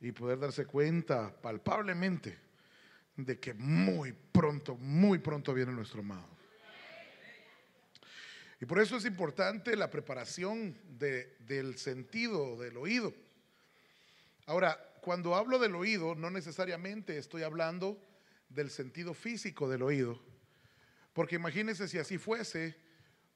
[0.00, 2.38] y poder darse cuenta palpablemente
[3.16, 6.28] de que muy pronto, muy pronto viene nuestro amado.
[8.60, 13.14] Y por eso es importante la preparación del sentido del oído.
[14.46, 18.00] Ahora, cuando hablo del oído, no necesariamente estoy hablando
[18.48, 20.20] del sentido físico del oído,
[21.12, 22.76] porque imagínense si así fuese,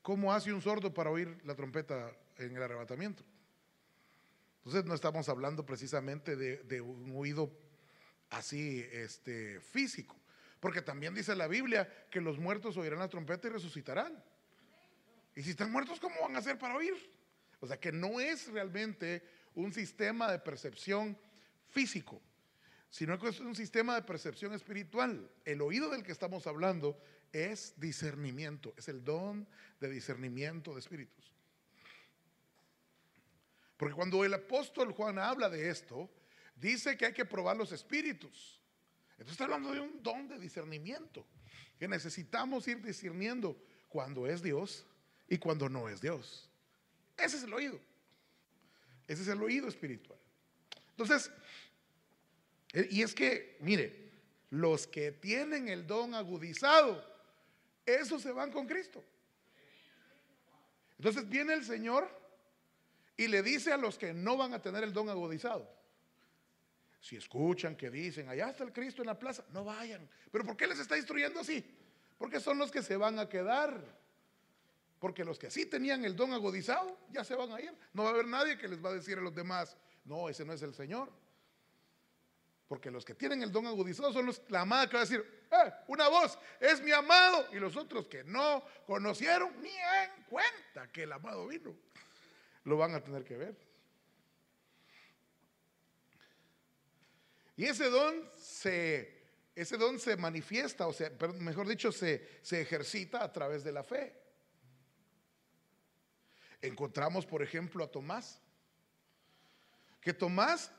[0.01, 3.25] ¿cómo hace un sordo para oír la trompeta en el arrebatamiento?
[4.65, 7.53] Entonces no estamos hablando precisamente de, un oído
[8.31, 10.17] así este, físico,
[10.61, 14.23] porque también dice la Biblia que los muertos oirán la trompeta y resucitarán.
[15.35, 16.95] Y si están muertos, ¿cómo van a hacer para oír?
[17.59, 19.23] O sea que no es realmente
[19.55, 21.19] un sistema de percepción
[21.69, 22.23] físico,
[22.89, 25.29] sino que es un sistema de percepción espiritual.
[25.45, 27.01] El oído del que estamos hablando
[27.33, 29.49] es discernimiento, es el don
[29.81, 31.32] de discernimiento de espíritus.
[33.83, 36.09] Porque cuando el apóstol Juan habla de esto,
[36.55, 38.61] dice que hay que probar los espíritus.
[39.15, 41.27] Entonces está hablando de un don de discernimiento,
[41.81, 44.87] que necesitamos ir discerniendo cuando es Dios
[45.29, 46.49] y cuando no es Dios.
[47.17, 47.81] Ese es el oído.
[49.09, 50.21] Ese es el oído espiritual.
[50.91, 51.33] Entonces,
[52.75, 54.13] eh, y es que, mire,
[54.51, 57.05] los que tienen el don agudizado,
[57.85, 59.03] esos se van con Cristo.
[60.99, 62.22] Entonces viene el Señor
[63.23, 65.73] y le dice a los que no van a tener el don agudizado,
[67.01, 70.09] si escuchan que dicen, allá está el Cristo en la plaza, no vayan.
[70.31, 71.65] Pero ¿por qué les está instruyendo así?
[72.19, 73.81] Porque son los que se van a quedar.
[74.99, 77.73] Porque los que sí tenían el don agudizado ya se van a ir.
[77.93, 80.45] No va a haber nadie que les va a decir a los demás, no, ese
[80.45, 81.13] no es el Señor.
[82.67, 85.25] Porque los que tienen el don agudizado son los, la amada que va a decir,
[85.51, 87.47] eh, una voz, es mi amado.
[87.53, 91.75] Y los otros que no conocieron ni en cuenta que el amado vino,
[92.65, 93.57] lo van a tener que ver.
[97.57, 99.23] Y ese don se,
[99.55, 103.85] ese don se manifiesta, o sea, mejor dicho, se, se ejercita a través de la
[103.85, 104.17] fe.
[106.61, 108.41] Encontramos, por ejemplo, a Tomás,
[110.01, 110.71] que Tomás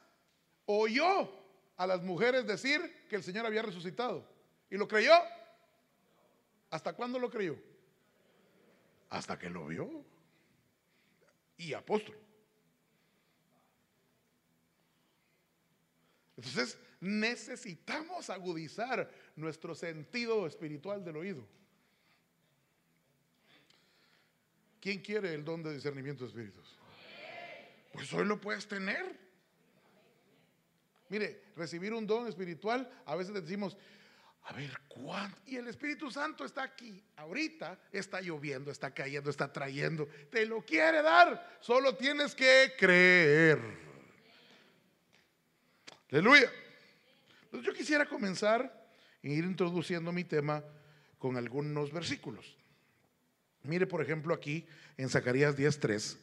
[0.66, 1.30] oyó
[1.78, 4.28] a las mujeres decir que el Señor había resucitado.
[4.70, 5.14] ¿Y lo creyó?
[6.70, 7.58] ¿Hasta cuándo lo creyó?
[9.10, 10.13] Hasta que lo vio.
[11.64, 12.18] Y apóstol.
[16.36, 21.48] Entonces necesitamos agudizar nuestro sentido espiritual del oído.
[24.82, 26.78] ¿Quién quiere el don de discernimiento de espíritus?
[27.94, 29.18] Pues hoy lo puedes tener.
[31.08, 33.78] Mire, recibir un don espiritual, a veces decimos,
[34.46, 35.42] a ver, ¿cuánto?
[35.46, 40.66] Y el Espíritu Santo está aquí, ahorita está lloviendo, está cayendo, está trayendo, te lo
[40.66, 43.60] quiere dar, solo tienes que creer.
[46.12, 46.52] Aleluya.
[47.46, 48.86] Entonces yo quisiera comenzar
[49.22, 50.64] e ir introduciendo mi tema
[51.18, 52.58] con algunos versículos.
[53.64, 54.68] Mire, por ejemplo, aquí
[54.98, 56.18] en Zacarías 10:3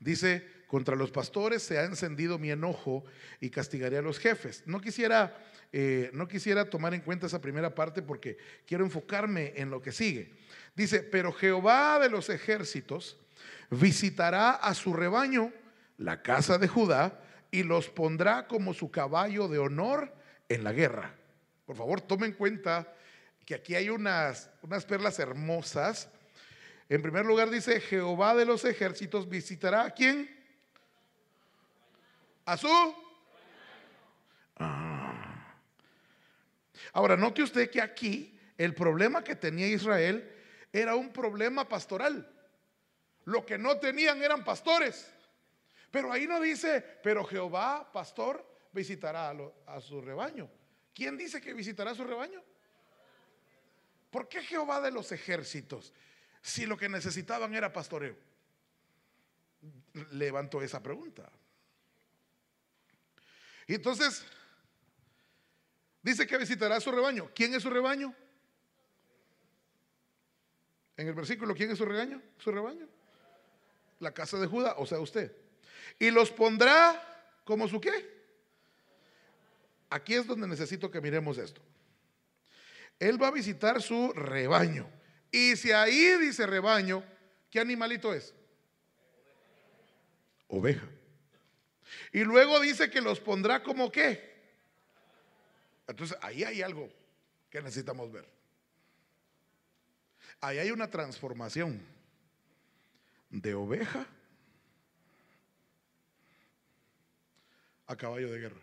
[0.00, 3.04] dice, contra los pastores se ha encendido mi enojo
[3.40, 4.62] y castigaré a los jefes.
[4.66, 5.36] No quisiera,
[5.72, 9.92] eh, no quisiera tomar en cuenta esa primera parte porque quiero enfocarme en lo que
[9.92, 10.34] sigue.
[10.74, 13.18] Dice, pero Jehová de los ejércitos
[13.70, 15.52] visitará a su rebaño,
[15.98, 20.12] la casa de Judá, y los pondrá como su caballo de honor
[20.48, 21.14] en la guerra.
[21.64, 22.92] Por favor, tomen en cuenta
[23.44, 26.08] que aquí hay unas, unas perlas hermosas.
[26.88, 30.35] En primer lugar dice, Jehová de los ejércitos visitará a quién?
[32.46, 32.94] A su...
[34.56, 35.54] Ah.
[36.92, 40.32] Ahora, note usted que aquí el problema que tenía Israel
[40.72, 42.32] era un problema pastoral.
[43.24, 45.12] Lo que no tenían eran pastores.
[45.90, 49.34] Pero ahí no dice, pero Jehová, pastor, visitará
[49.66, 50.48] a, su rebaño.
[50.94, 52.42] ¿Quién dice que visitará a su rebaño?
[54.10, 55.92] ¿Por qué Jehová de los ejércitos?
[56.40, 58.16] Si lo que necesitaban era pastoreo.
[60.12, 61.30] Levantó esa pregunta.
[63.66, 64.24] Y entonces,
[66.02, 67.30] dice que visitará su rebaño.
[67.34, 68.14] ¿Quién es su rebaño?
[70.96, 72.22] En el versículo, ¿quién es su rebaño?
[72.38, 72.88] Su rebaño.
[73.98, 75.34] La casa de Judá, o sea, usted.
[75.98, 77.02] Y los pondrá
[77.44, 78.16] como su qué.
[79.90, 81.60] Aquí es donde necesito que miremos esto.
[82.98, 84.88] Él va a visitar su rebaño.
[85.30, 87.04] Y si ahí dice rebaño,
[87.50, 88.34] ¿qué animalito es?
[90.48, 90.88] Oveja.
[92.12, 94.34] Y luego dice que los pondrá como qué.
[95.86, 96.88] Entonces ahí hay algo
[97.50, 98.28] que necesitamos ver.
[100.40, 101.80] Ahí hay una transformación
[103.30, 104.06] de oveja
[107.86, 108.60] a caballo de guerra.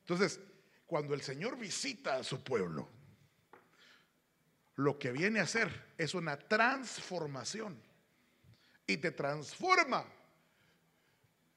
[0.00, 0.40] Entonces,
[0.86, 2.88] cuando el Señor visita a su pueblo,
[4.76, 7.78] lo que viene a hacer es una transformación.
[8.86, 10.06] Y te transforma.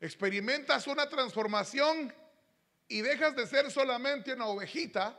[0.02, 2.14] Experimentas una transformación
[2.88, 5.18] y dejas de ser solamente una ovejita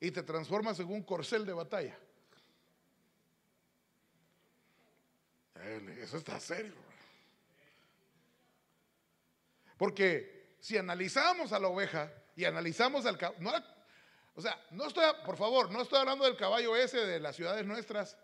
[0.00, 1.98] y te transformas en un corcel de batalla.
[6.00, 6.74] Eso está serio.
[9.76, 13.64] Porque si analizamos a la oveja y analizamos al caballo,
[14.34, 17.66] o sea, no estoy, por favor, no estoy hablando del caballo ese de las ciudades
[17.66, 18.16] nuestras,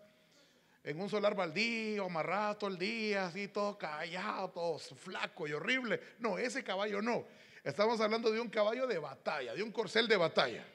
[0.83, 5.99] en un solar baldío, amarrado todo el día, así todo callado, todo flaco y horrible.
[6.19, 7.25] No, ese caballo no.
[7.63, 10.65] Estamos hablando de un caballo de batalla, de un corcel de batalla.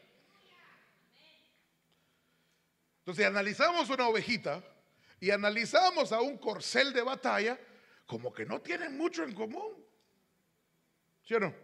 [2.98, 4.62] Entonces, analizamos una ovejita
[5.20, 7.58] y analizamos a un corcel de batalla,
[8.06, 9.84] como que no tienen mucho en común.
[11.22, 11.54] ¿Sí o no?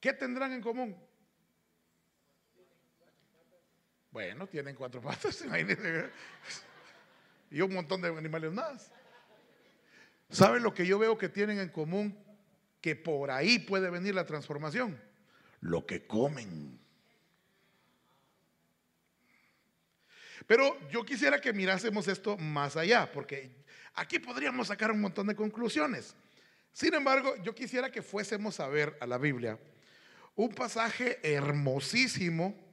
[0.00, 1.03] ¿Qué tendrán en común?
[4.14, 5.44] Bueno, tienen cuatro patas.
[7.50, 8.90] Y un montón de animales más.
[10.28, 12.16] ¿Saben lo que yo veo que tienen en común?
[12.80, 15.00] Que por ahí puede venir la transformación.
[15.60, 16.80] Lo que comen.
[20.46, 23.50] Pero yo quisiera que mirásemos esto más allá, porque
[23.94, 26.16] aquí podríamos sacar un montón de conclusiones.
[26.72, 29.58] Sin embargo, yo quisiera que fuésemos a ver a la Biblia
[30.34, 32.63] un pasaje hermosísimo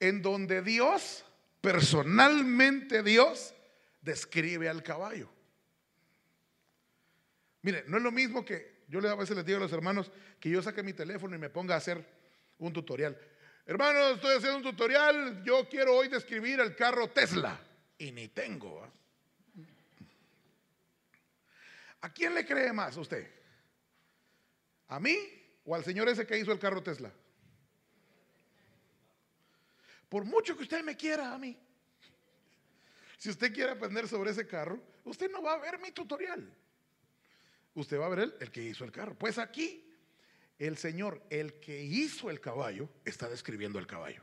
[0.00, 1.24] en donde Dios,
[1.60, 3.54] personalmente Dios,
[4.00, 5.30] describe al caballo.
[7.62, 10.50] Mire, no es lo mismo que yo a veces les digo a los hermanos que
[10.50, 12.04] yo saque mi teléfono y me ponga a hacer
[12.58, 13.18] un tutorial.
[13.66, 17.58] Hermanos, estoy haciendo un tutorial, yo quiero hoy describir el carro Tesla
[17.96, 18.86] y ni tengo.
[22.02, 23.26] ¿A quién le cree más usted?
[24.88, 25.16] ¿A mí
[25.64, 27.10] o al señor ese que hizo el carro Tesla?
[30.08, 31.58] Por mucho que usted me quiera a mí.
[33.18, 36.52] Si usted quiere aprender sobre ese carro, usted no va a ver mi tutorial.
[37.74, 39.16] Usted va a ver el, el que hizo el carro.
[39.18, 39.84] Pues aquí
[40.58, 44.22] el Señor, el que hizo el caballo, está describiendo el caballo.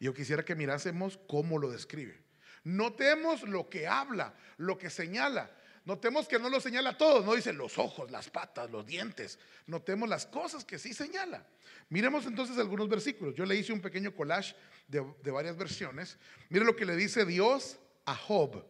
[0.00, 2.22] Yo quisiera que mirásemos cómo lo describe.
[2.64, 5.50] Notemos lo que habla, lo que señala.
[5.88, 9.38] Notemos que no lo señala todo, no dice los ojos, las patas, los dientes.
[9.66, 11.46] Notemos las cosas que sí señala.
[11.88, 13.34] Miremos entonces algunos versículos.
[13.34, 14.54] Yo le hice un pequeño collage
[14.86, 16.18] de, de varias versiones.
[16.50, 18.62] Mire lo que le dice Dios a Job.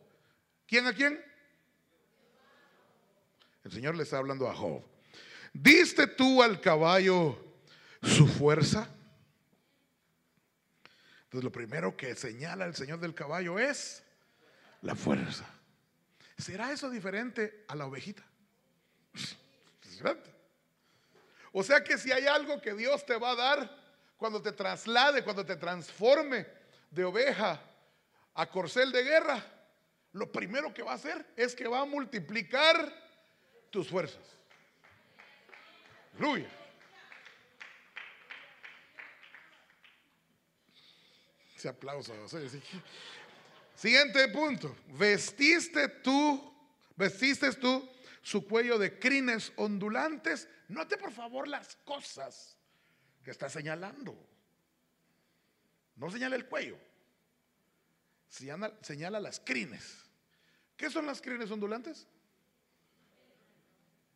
[0.68, 1.20] ¿Quién a quién?
[3.64, 4.84] El Señor le está hablando a Job.
[5.52, 7.36] ¿Diste tú al caballo
[8.00, 8.94] su fuerza?
[11.24, 14.04] Entonces lo primero que señala el Señor del caballo es
[14.82, 15.57] la fuerza.
[16.38, 18.22] ¿Será eso diferente a la ovejita?
[21.52, 23.78] O sea que si hay algo que Dios te va a dar
[24.16, 26.46] cuando te traslade, cuando te transforme
[26.90, 27.60] de oveja
[28.34, 29.44] a corcel de guerra,
[30.12, 32.92] lo primero que va a hacer es que va a multiplicar
[33.70, 34.22] tus fuerzas.
[36.14, 36.48] Aleluya.
[41.56, 42.14] Ese aplauso.
[43.78, 44.76] Siguiente punto.
[44.88, 46.52] Vestiste tú,
[46.96, 47.88] vestiste tú
[48.22, 50.48] su cuello de crines ondulantes.
[50.66, 52.56] Note por favor las cosas
[53.22, 54.18] que está señalando.
[55.94, 56.76] No señala el cuello,
[58.28, 59.98] señala, señala las crines.
[60.76, 62.08] ¿Qué son las crines ondulantes?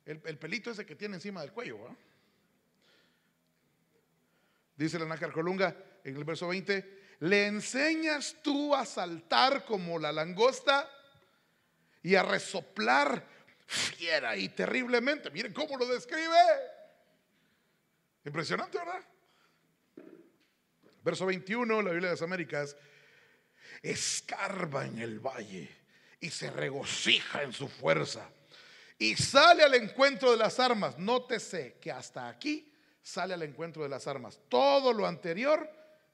[0.05, 1.79] El, pelito ese que tiene encima del cuello.
[4.77, 10.13] Dice la nácar Colunga en el verso 20, le enseñas tú a saltar como la
[10.13, 10.89] langosta
[12.03, 13.25] y a resoplar
[13.67, 15.31] fiera y terriblemente.
[15.31, 16.37] Miren cómo lo describe.
[18.25, 19.03] Impresionante, ¿verdad?
[21.05, 22.77] Verso 21, la Biblia de las Américas,
[23.83, 25.69] escarba en el valle
[26.21, 28.29] y se regocija en su fuerza
[28.99, 30.99] y sale al encuentro de las armas.
[30.99, 34.39] Nótese que hasta aquí sale al encuentro de las armas.
[34.49, 35.69] Todo lo anterior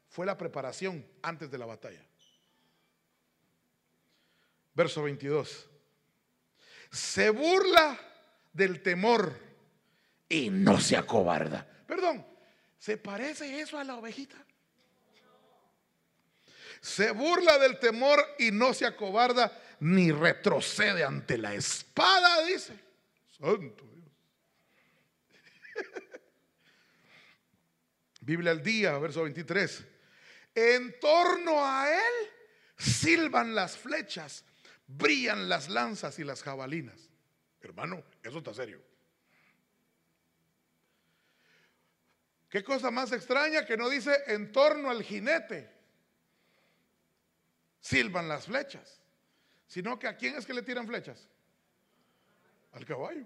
[0.09, 2.05] fue la preparación antes de la batalla.
[4.75, 5.69] Verso 22.
[6.91, 7.99] Se burla
[8.53, 9.37] del temor
[10.29, 11.67] y no se acobarda.
[11.87, 12.27] Perdón,
[12.79, 14.37] ¿se parece eso a la ovejita?
[16.81, 22.79] Se burla del temor y no se acobarda ni retrocede ante la espada, dice.
[23.37, 24.09] Santo Dios.
[28.21, 29.87] Biblia al día, verso 23.
[30.61, 32.31] En torno a él
[32.77, 34.45] silban las flechas,
[34.89, 37.11] brillan las lanzas y las jabalinas.
[37.61, 38.83] Hermano, eso está serio.
[42.49, 45.73] Qué cosa más extraña que no dice en torno al jinete.
[47.79, 49.01] Silban las flechas.
[49.69, 51.29] Sino que a quién es que le tiran flechas?
[52.73, 53.25] Al caballo.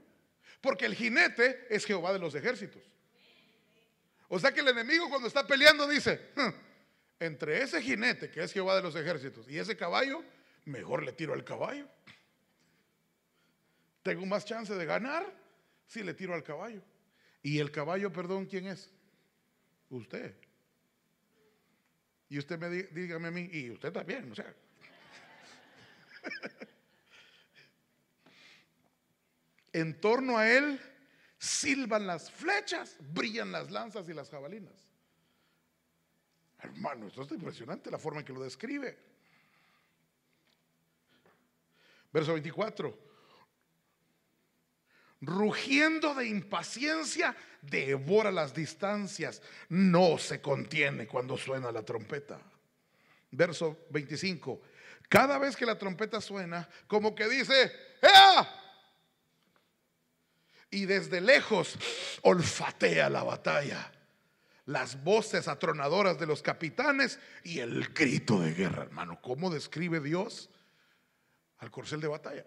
[0.61, 2.83] Porque el jinete es Jehová de los ejércitos.
[4.29, 6.31] O sea que el enemigo cuando está peleando dice,
[7.27, 10.23] entre ese jinete que es Jehová de los ejércitos y ese caballo,
[10.65, 11.89] mejor le tiro al caballo.
[14.03, 15.25] Tengo más chance de ganar
[15.87, 16.83] si le tiro al caballo.
[17.43, 18.91] Y el caballo, perdón, ¿quién es?
[19.91, 20.35] Usted.
[22.29, 24.53] Y usted me dígame a mí, y usted también, o sea.
[29.73, 30.81] en torno a él
[31.39, 34.92] silban las flechas, brillan las lanzas y las jabalinas.
[36.63, 38.99] Hermano, esto es impresionante la forma en que lo describe.
[42.13, 43.13] Verso 24
[45.23, 52.41] rugiendo de impaciencia, devora las distancias, no se contiene cuando suena la trompeta.
[53.31, 54.61] Verso 25.
[55.09, 58.59] Cada vez que la trompeta suena, como que dice, ¡Ea!
[60.71, 61.77] Y desde lejos
[62.23, 63.93] olfatea la batalla.
[64.67, 69.21] Las voces atronadoras de los capitanes y el grito de guerra, hermano.
[69.21, 70.51] ¿Cómo describe Dios
[71.59, 72.47] al corcel de batalla?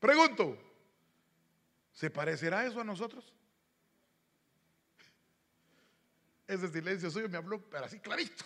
[0.00, 0.58] Pregunto,
[1.98, 3.24] ¿Se parecerá eso a nosotros?
[6.46, 8.44] Ese silencio suyo me habló, pero así clarito.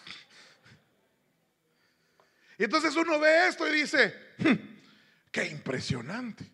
[2.57, 4.55] Y entonces uno ve esto y dice, hmm,
[5.31, 6.51] qué impresionante.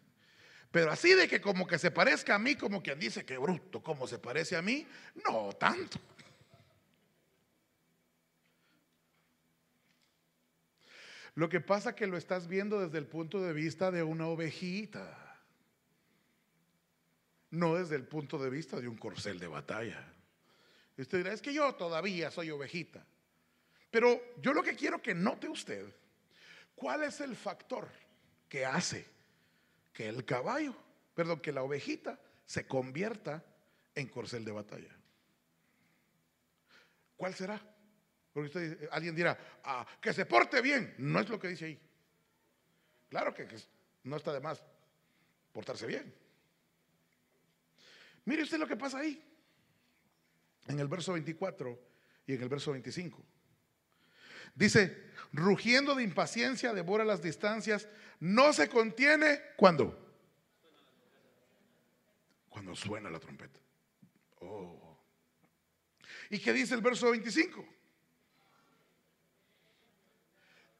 [0.70, 3.82] Pero así de que como que se parezca a mí, como quien dice que bruto,
[3.82, 4.86] como se parece a mí,
[5.24, 5.98] no tanto.
[11.34, 15.28] Lo que pasa que lo estás viendo desde el punto de vista de una ovejita
[17.50, 20.04] no desde el punto de vista de un corcel de batalla.
[20.96, 23.04] usted dirá, es que yo todavía soy ovejita.
[23.90, 25.86] Pero yo lo que quiero que note usted,
[26.74, 27.88] ¿cuál es el factor
[28.48, 29.06] que hace
[29.92, 30.74] que el caballo,
[31.14, 33.44] perdón, que la ovejita se convierta
[33.94, 34.96] en corcel de batalla?
[37.16, 37.60] ¿Cuál será?
[38.32, 40.94] Porque usted, alguien dirá, ah, que se porte bien.
[40.98, 41.80] No es lo que dice ahí.
[43.08, 43.48] Claro que
[44.04, 44.62] no está de más
[45.52, 46.14] portarse bien.
[48.24, 49.20] Mire usted lo que pasa ahí.
[50.68, 51.78] En el verso 24
[52.26, 53.24] y en el verso 25.
[54.54, 57.88] Dice, rugiendo de impaciencia, devora las distancias,
[58.20, 59.96] no se contiene cuando.
[62.48, 63.60] Cuando suena la trompeta.
[64.40, 64.98] Oh.
[66.30, 67.64] ¿Y qué dice el verso 25?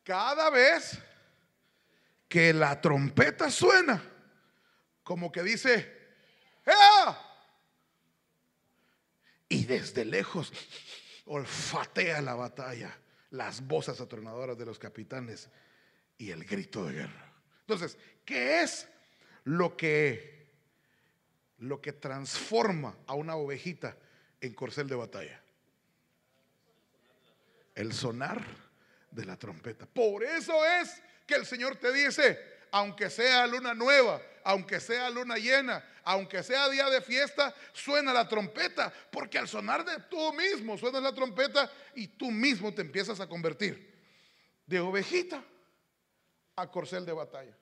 [0.04, 0.98] Cada vez
[2.28, 4.02] que la trompeta suena,
[5.02, 5.98] como que dice,
[9.48, 10.52] y desde lejos
[11.26, 12.96] olfatea la batalla,
[13.30, 15.48] las voces atronadoras de los capitanes
[16.18, 17.27] y el grito de guerra.
[17.68, 18.88] Entonces, ¿qué es
[19.44, 20.38] lo que
[21.58, 23.94] lo que transforma a una ovejita
[24.40, 25.38] en corcel de batalla?
[27.74, 28.42] El sonar
[29.10, 29.84] de la trompeta.
[29.84, 35.36] Por eso es que el Señor te dice, aunque sea luna nueva, aunque sea luna
[35.36, 40.78] llena, aunque sea día de fiesta, suena la trompeta, porque al sonar de tú mismo
[40.78, 43.94] suena la trompeta y tú mismo te empiezas a convertir
[44.64, 45.44] de ovejita
[46.60, 47.56] a corcel de batalla.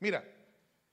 [0.00, 0.24] Mira,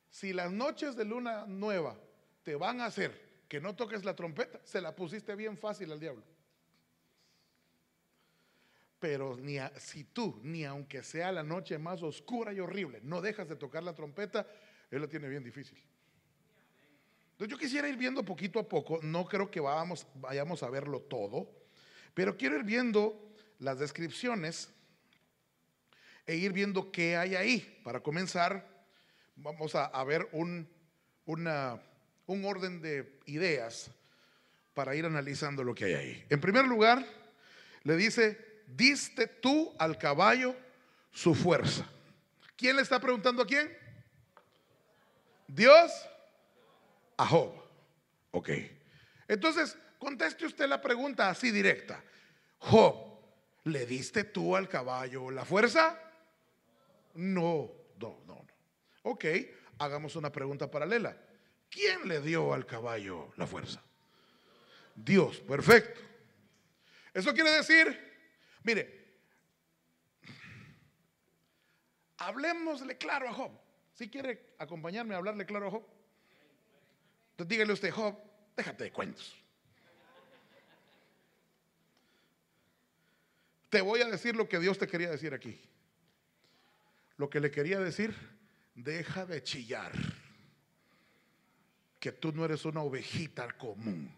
[0.09, 1.97] si las noches de luna nueva
[2.43, 5.99] te van a hacer que no toques la trompeta, se la pusiste bien fácil al
[5.99, 6.23] diablo.
[8.99, 13.47] Pero ni si tú, ni aunque sea la noche más oscura y horrible, no dejas
[13.47, 14.45] de tocar la trompeta,
[14.91, 15.81] él lo tiene bien difícil.
[17.31, 21.49] Entonces yo quisiera ir viendo poquito a poco, no creo que vayamos a verlo todo,
[22.13, 24.73] pero quiero ir viendo las descripciones
[26.29, 27.81] e ir viendo qué hay ahí.
[27.83, 28.63] Para comenzar,
[29.35, 30.69] vamos a, ver un,
[31.25, 33.89] un orden de ideas
[34.75, 36.25] para ir analizando lo que hay ahí.
[36.29, 37.03] En primer lugar,
[37.81, 40.55] le dice, diste tú al caballo
[41.11, 41.89] su fuerza.
[42.55, 43.75] ¿Quién le está preguntando a quién?
[45.47, 45.91] Dios
[47.17, 47.55] a Job.
[48.29, 48.51] Ok.
[49.27, 52.03] Entonces, conteste usted la pregunta así directa.
[52.59, 53.19] Job,
[53.63, 55.99] ¿le diste tú al caballo la fuerza?
[57.13, 58.47] No, no, no, no.
[59.03, 59.25] Ok,
[59.77, 61.17] hagamos una pregunta paralela.
[61.69, 63.81] ¿Quién le dio al caballo la fuerza?
[64.95, 66.01] Dios, perfecto.
[67.13, 68.09] Eso quiere decir
[68.63, 69.15] Mire,
[72.17, 73.51] hablemosle claro a Job.
[73.93, 75.85] Si quiere acompañarme a hablarle claro a Job,
[77.31, 78.15] entonces dígale usted, Job,
[78.59, 79.33] Déjate de cuentos.
[83.69, 85.57] Te voy a decir lo que Dios te quería decir aquí.
[87.19, 88.15] Lo que le quería decir,
[88.75, 89.91] deja de chillar.
[91.99, 94.09] Que tú no eres una ovejita común.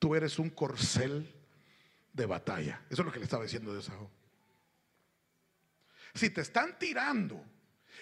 [0.00, 1.32] Tú eres un corcel
[2.12, 2.82] de batalla.
[2.90, 3.94] Eso es lo que le estaba diciendo Dios a.
[6.12, 7.40] Si te están tirando,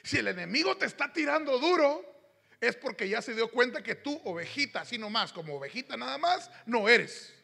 [0.03, 2.03] si el enemigo te está tirando duro,
[2.62, 6.50] es porque ya se dio cuenta que tú, ovejita, así nomás, como ovejita nada más,
[6.64, 7.35] no eres.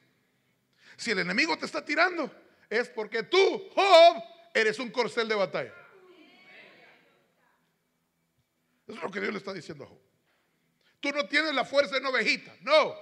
[0.97, 2.33] Si el enemigo te está tirando,
[2.71, 4.23] es porque tú, Job,
[4.55, 5.75] eres un corcel de batalla.
[8.91, 10.01] Eso es lo que Dios le está diciendo a Job.
[10.99, 12.97] Tú no tienes la fuerza de una ovejita, no.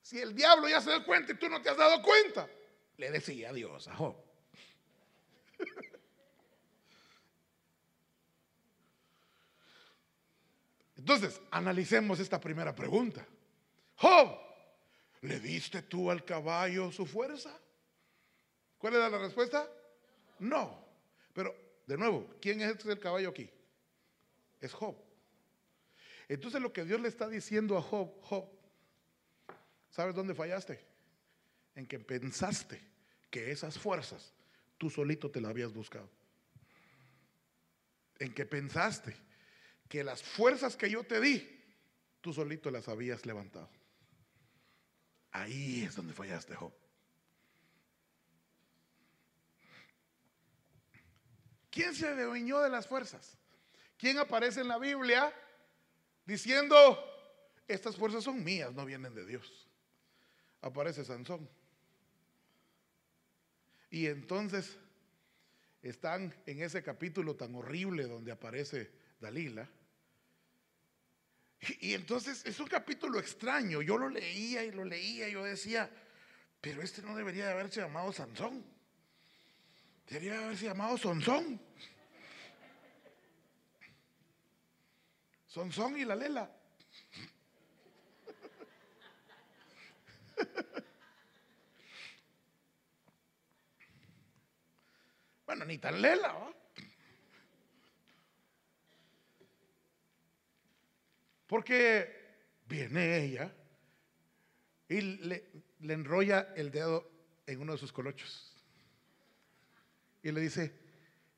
[0.00, 2.48] Si el diablo ya se da cuenta y tú no te has dado cuenta,
[2.96, 4.16] le decía Dios a Job.
[10.96, 13.24] Entonces, analicemos esta primera pregunta.
[13.96, 14.36] Job,
[15.20, 17.56] ¿le diste tú al caballo su fuerza?
[18.78, 19.70] ¿Cuál era la respuesta?
[20.40, 20.84] No.
[21.32, 21.54] Pero,
[21.86, 23.48] de nuevo, ¿quién es el caballo aquí?
[24.62, 24.96] Es Job.
[26.28, 28.48] Entonces lo que Dios le está diciendo a Job, Job,
[29.90, 30.82] ¿sabes dónde fallaste?
[31.74, 32.80] En que pensaste
[33.28, 34.32] que esas fuerzas
[34.78, 36.08] tú solito te las habías buscado.
[38.18, 39.14] En que pensaste
[39.88, 41.60] que las fuerzas que yo te di,
[42.20, 43.68] tú solito las habías levantado.
[45.32, 46.72] Ahí es donde fallaste, Job.
[51.68, 53.38] ¿Quién se adueñó de las fuerzas?
[54.02, 55.32] ¿Quién aparece en la Biblia
[56.24, 56.98] diciendo,
[57.68, 59.68] estas fuerzas son mías, no vienen de Dios?
[60.60, 61.48] Aparece Sansón.
[63.90, 64.76] Y entonces
[65.82, 68.90] están en ese capítulo tan horrible donde aparece
[69.20, 69.70] Dalila.
[71.78, 73.82] Y, entonces es un capítulo extraño.
[73.82, 75.88] Yo lo leía y lo leía y yo decía,
[76.60, 78.64] pero este no debería de haberse llamado Sansón.
[80.08, 81.60] Debería haberse llamado Sonsón.
[85.52, 86.50] Sonsón y la lela.
[95.44, 96.54] Bueno, ni tan lela, ¿va?
[101.46, 103.54] Porque viene ella
[104.88, 107.10] y le, le enrolla el dedo
[107.46, 108.56] en uno de sus colochos
[110.22, 110.74] y le dice,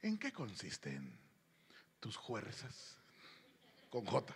[0.02, 1.18] ¿en qué consisten
[1.98, 3.03] tus fuerzas?
[3.94, 4.34] Con J.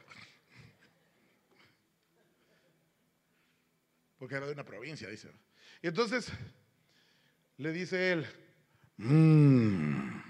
[4.17, 5.33] Porque era de una provincia, dice.
[5.83, 6.31] Y entonces
[7.57, 8.27] le dice él,
[8.99, 10.21] mm,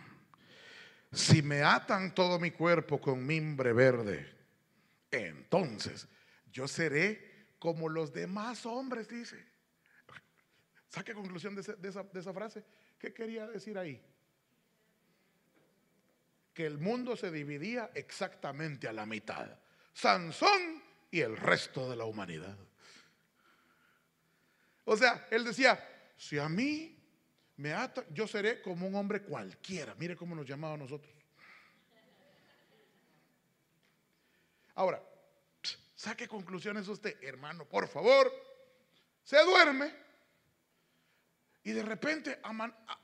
[1.13, 4.35] si me atan todo mi cuerpo con mimbre verde,
[5.11, 6.09] entonces
[6.51, 9.45] yo seré como los demás hombres, dice.
[10.89, 12.65] ¿Saque conclusión de, esa, de esa frase?
[12.99, 14.03] ¿Qué quería decir ahí?
[16.59, 19.49] Que el mundo se dividía exactamente a la mitad.
[19.93, 22.59] Sansón y el resto de la humanidad.
[24.85, 25.79] O sea, él decía,
[26.17, 27.01] si a mí
[27.59, 29.95] me ata, yo seré como un hombre cualquiera.
[29.95, 31.15] Mire cómo nos llamaba a nosotros.
[34.75, 35.01] Ahora,
[35.95, 38.33] saque conclusiones usted, hermano, por favor.
[39.23, 39.95] Se duerme
[41.63, 42.41] y de repente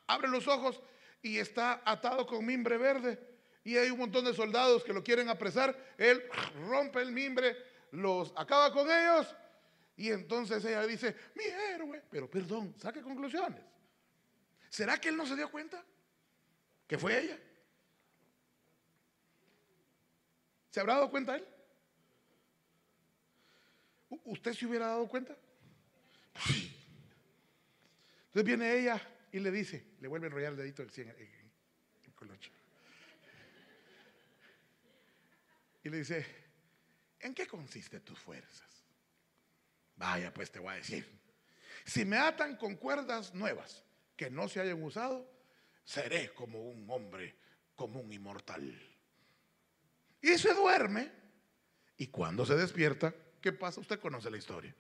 [0.09, 0.83] abre los ojos
[1.23, 3.34] y está atado con mimbre verde.
[3.65, 5.77] Y hay un montón de soldados que lo quieren apresar.
[5.97, 6.23] Él
[6.69, 7.57] rompe el mimbre,
[7.93, 9.35] los acaba con ellos.
[9.97, 12.03] Y entonces ella dice, mi héroe.
[12.11, 13.63] Pero perdón, saque conclusiones.
[14.69, 15.85] ¿Será que él no se dio cuenta?
[16.87, 17.39] Que fue ella.
[20.71, 21.47] ¿Se habrá dado cuenta él?
[24.25, 25.37] ¿Usted se hubiera dado cuenta?
[28.27, 29.01] Entonces viene ella
[29.31, 32.51] y le dice, le vuelve a enrollar el dedito del cien, el, colocho.
[35.85, 36.27] Y le dice,
[37.21, 38.69] ¿en qué consiste tus fuerzas?
[39.97, 41.07] Vaya, pues te voy a decir.
[41.85, 43.85] Si me atan con cuerdas nuevas
[44.17, 45.31] que no se hayan usado,
[45.85, 47.37] seré como un hombre,
[47.77, 48.75] como un inmortal.
[50.23, 51.13] Y se duerme.
[51.99, 53.81] Y cuando se despierta, ¿qué pasa?
[53.81, 54.75] Usted conoce la historia.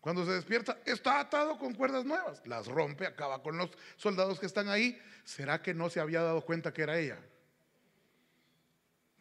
[0.00, 2.44] Cuando se despierta, está atado con cuerdas nuevas.
[2.44, 5.00] Las rompe, acaba con los soldados que están ahí.
[5.24, 7.20] ¿Será que no se había dado cuenta que era ella?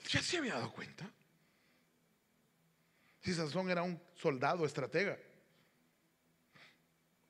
[0.10, 1.10] ¿Ya se había dado cuenta?
[3.22, 5.18] Si Sansón era un soldado estratega,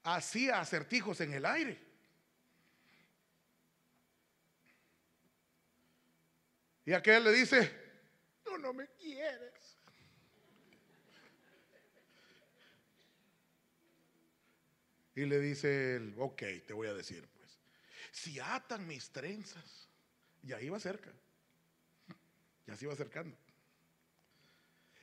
[0.04, 1.92] hacía acertijos en el aire.
[6.86, 7.72] Y aquel le dice,
[8.44, 9.78] tú no me quieres.
[15.14, 17.60] Y le dice él, ok, te voy a decir, pues,
[18.12, 19.90] si atan mis trenzas,
[20.42, 21.12] y ahí va cerca,
[22.68, 23.38] y así va acercando.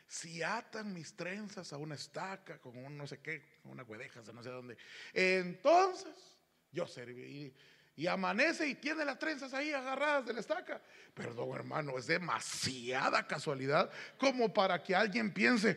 [0.07, 4.23] Si atan mis trenzas a una estaca, con un no sé qué, con una cuedeja,
[4.33, 4.79] no sé dónde,
[5.12, 6.38] entonces
[6.73, 7.55] yo serví.
[7.94, 10.81] Y amanece y tiene las trenzas ahí agarradas de la estaca.
[11.14, 15.77] Perdón, hermano, es demasiada casualidad como para que alguien piense,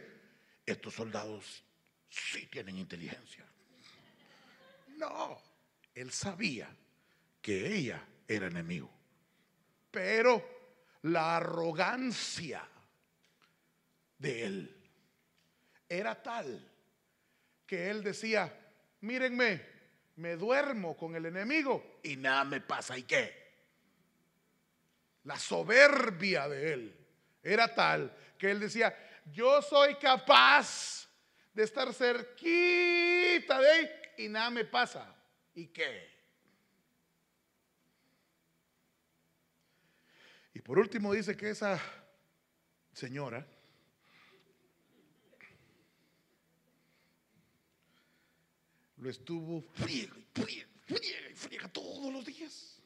[0.65, 1.63] estos soldados
[2.07, 3.43] sí tienen inteligencia.
[4.97, 5.41] No,
[5.95, 6.69] él sabía
[7.41, 8.89] que ella era enemigo.
[9.89, 10.60] Pero
[11.03, 12.67] la arrogancia
[14.17, 14.81] de él
[15.89, 16.69] era tal
[17.65, 18.53] que él decía,
[19.01, 19.65] mírenme,
[20.17, 22.97] me duermo con el enemigo y nada me pasa.
[22.97, 23.41] ¿Y qué?
[25.23, 27.07] La soberbia de él
[27.41, 31.07] era tal que él decía, yo soy capaz
[31.53, 35.15] de estar cerquita de él y nada me pasa.
[35.53, 36.10] ¿Y qué?
[40.53, 41.79] Y por último dice que esa
[42.93, 43.45] señora
[48.97, 52.77] lo estuvo friega y friega, friega y friega todos los días.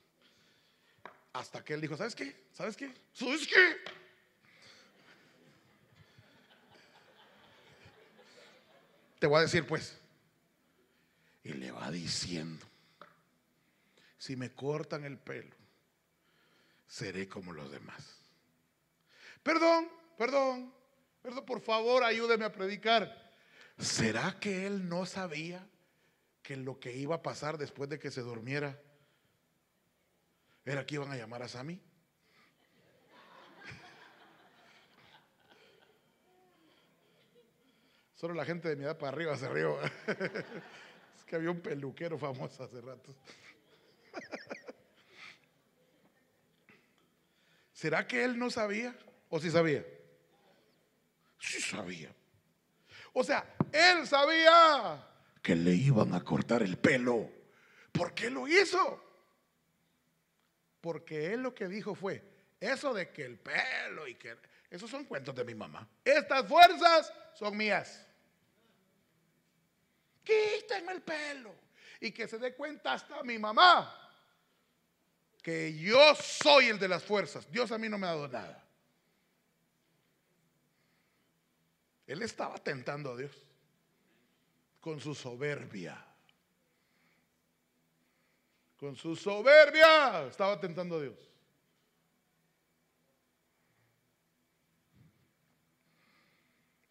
[1.33, 2.45] Hasta que él dijo, ¿sabes qué?
[2.53, 2.93] ¿Sabes qué?
[3.13, 3.77] ¿Sabes qué?
[9.19, 9.97] Te voy a decir pues.
[11.43, 12.65] Y le va diciendo,
[14.17, 15.54] si me cortan el pelo,
[16.95, 18.21] seré como los demás.
[19.43, 20.73] Perdón, perdón,
[21.21, 23.33] perdón, por favor ayúdeme a predicar.
[23.77, 25.67] ¿Será que él no sabía
[26.41, 28.79] que lo que iba a pasar después de que se durmiera
[30.63, 31.81] era que iban a llamar a Sammy.
[38.13, 39.77] Solo la gente de mi edad para arriba se rió.
[41.17, 43.13] es que había un peluquero famoso hace rato.
[47.85, 48.95] ¿Será que él no sabía?
[49.29, 49.85] ¿O sí sabía?
[51.37, 52.11] Sí sabía.
[53.13, 55.07] O sea, él sabía
[55.39, 57.29] que le iban a cortar el pelo.
[57.91, 59.03] ¿Por qué lo hizo?
[60.81, 62.23] Porque él lo que dijo fue,
[62.59, 64.35] eso de que el pelo y que...
[64.71, 65.87] Esos son cuentos de mi mamá.
[66.03, 68.03] Estas fuerzas son mías.
[70.23, 71.53] Quítenme el pelo.
[71.99, 74.04] Y que se dé cuenta hasta mi mamá
[75.45, 77.47] que yo soy el de las fuerzas.
[77.51, 78.67] Dios a mí no me ha dado nada.
[82.07, 83.31] Él estaba tentando a Dios
[84.79, 86.03] con su soberbia.
[88.75, 91.29] Con su soberbia estaba tentando a Dios.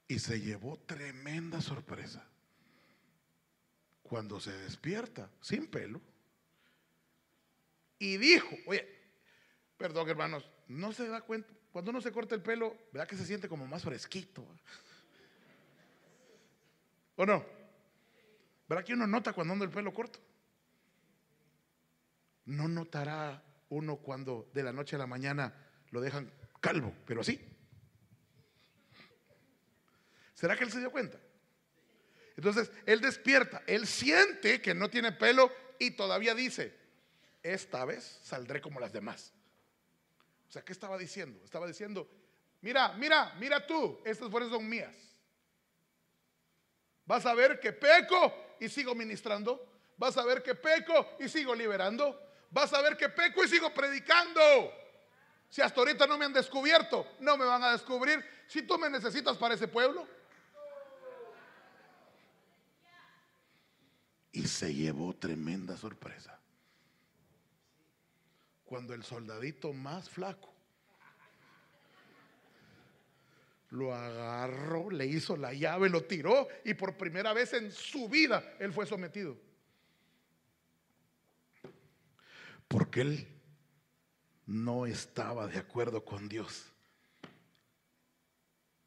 [0.07, 2.25] Y se llevó tremenda sorpresa
[4.05, 6.14] cuando se despierta sin pelo
[8.05, 8.87] y dijo, oye,
[9.79, 13.25] perdón hermanos, no se da cuenta, cuando uno se corta el pelo, ¿verdad que se
[13.25, 14.47] siente como más fresquito?
[17.17, 17.47] ¿O no?
[18.69, 20.21] ¿Verdad que uno nota cuando anda el pelo corto?
[22.45, 25.55] No notará uno cuando de la noche a la mañana
[25.91, 27.41] lo dejan calvo, pero así.
[30.35, 31.19] ¿Será que él se dio cuenta?
[32.37, 36.84] Entonces, él despierta, él siente que no tiene pelo y todavía dice,
[37.45, 39.33] esta vez saldré como las demás.
[40.49, 41.41] O sea, ¿qué estaba diciendo?
[41.45, 42.09] Estaba diciendo,
[42.63, 44.95] mira, mira, mira tú, estas fuerzas son mías.
[47.05, 49.71] Vas a ver que peco y sigo ministrando.
[49.99, 52.19] Vas a ver que peco y sigo liberando.
[52.51, 54.41] Vas a ver que peco y sigo predicando.
[55.51, 58.25] Si hasta ahorita no me han descubierto, no me van a descubrir.
[58.47, 60.09] Si tú me necesitas para ese pueblo.
[64.33, 66.41] Y se llevó tremenda sorpresa.
[68.75, 70.53] Cuando el soldadito más flaco
[73.71, 78.57] lo agarró, le hizo la llave, lo tiró y por primera vez en su vida
[78.59, 79.37] él fue sometido.
[82.67, 83.29] Porque él
[84.45, 86.67] no estaba de acuerdo con Dios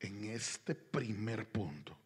[0.02, 1.98] en este primer punto.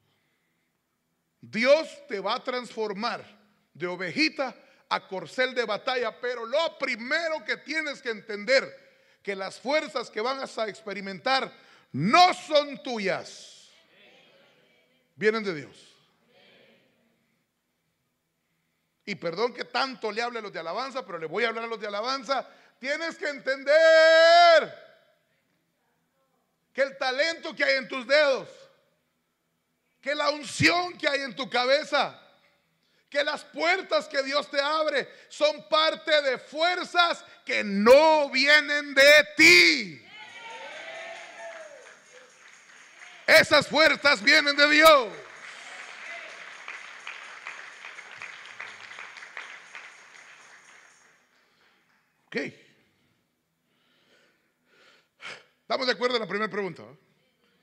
[1.41, 3.25] Dios te va a transformar
[3.73, 4.55] de ovejita
[4.91, 8.91] a corcel de batalla, pero lo primero que tienes que entender
[9.23, 11.49] que las fuerzas que van a experimentar
[11.93, 13.69] no son tuyas,
[15.15, 15.95] vienen de Dios.
[19.05, 21.63] Y perdón que tanto le hable a los de alabanza, pero le voy a hablar
[21.63, 22.47] a los de alabanza.
[22.77, 23.71] Tienes que entender
[26.73, 28.49] que el talento que hay en tus dedos,
[30.01, 32.20] que la unción que hay en tu cabeza,
[33.11, 39.27] que las puertas que Dios te abre son parte de fuerzas que no vienen de
[39.35, 40.07] ti.
[43.27, 45.09] Esas fuerzas vienen de Dios.
[52.27, 52.35] Ok.
[55.59, 56.83] ¿Estamos de acuerdo en la primera pregunta?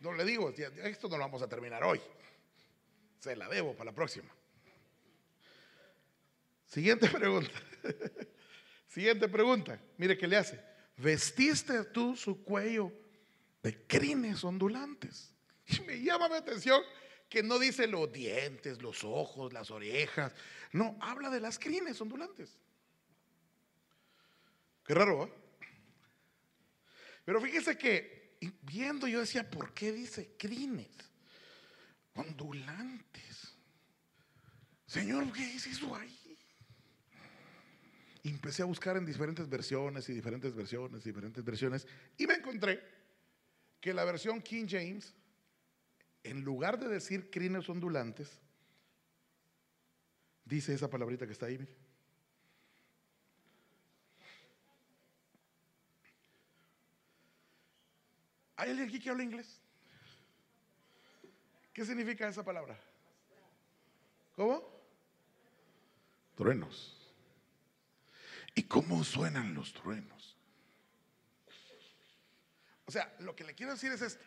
[0.00, 2.02] No le digo, esto no lo vamos a terminar hoy.
[3.18, 4.37] Se la debo para la próxima.
[6.68, 7.50] Siguiente pregunta.
[8.86, 9.80] Siguiente pregunta.
[9.96, 10.62] Mire qué le hace.
[10.96, 12.92] ¿Vestiste tú su cuello
[13.62, 15.34] de crines ondulantes?
[15.70, 16.82] Y me llama la atención
[17.28, 20.32] que no dice los dientes, los ojos, las orejas.
[20.72, 22.56] No, habla de las crines ondulantes.
[24.86, 25.32] Qué raro, ¿eh?
[27.26, 30.88] Pero fíjese que viendo yo decía, ¿por qué dice crines?
[32.14, 33.54] Ondulantes.
[34.86, 36.17] Señor, ¿qué es eso ahí?
[38.28, 41.86] Empecé a buscar en diferentes versiones y diferentes versiones y diferentes versiones.
[42.18, 42.78] Y me encontré
[43.80, 45.14] que la versión King James,
[46.24, 48.28] en lugar de decir crines ondulantes,
[50.44, 51.56] dice esa palabrita que está ahí.
[51.56, 51.74] Mire.
[58.56, 59.58] ¿Hay alguien aquí que habla inglés?
[61.72, 62.78] ¿Qué significa esa palabra?
[64.36, 64.68] ¿Cómo?
[66.36, 66.97] Truenos.
[68.58, 70.36] ¿Y cómo suenan los truenos?
[72.86, 74.24] O sea, lo que le quiero decir es esto.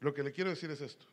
[0.00, 1.06] Lo que le quiero decir es esto.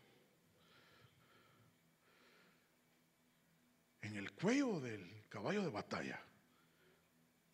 [4.01, 6.21] En el cuello del caballo de batalla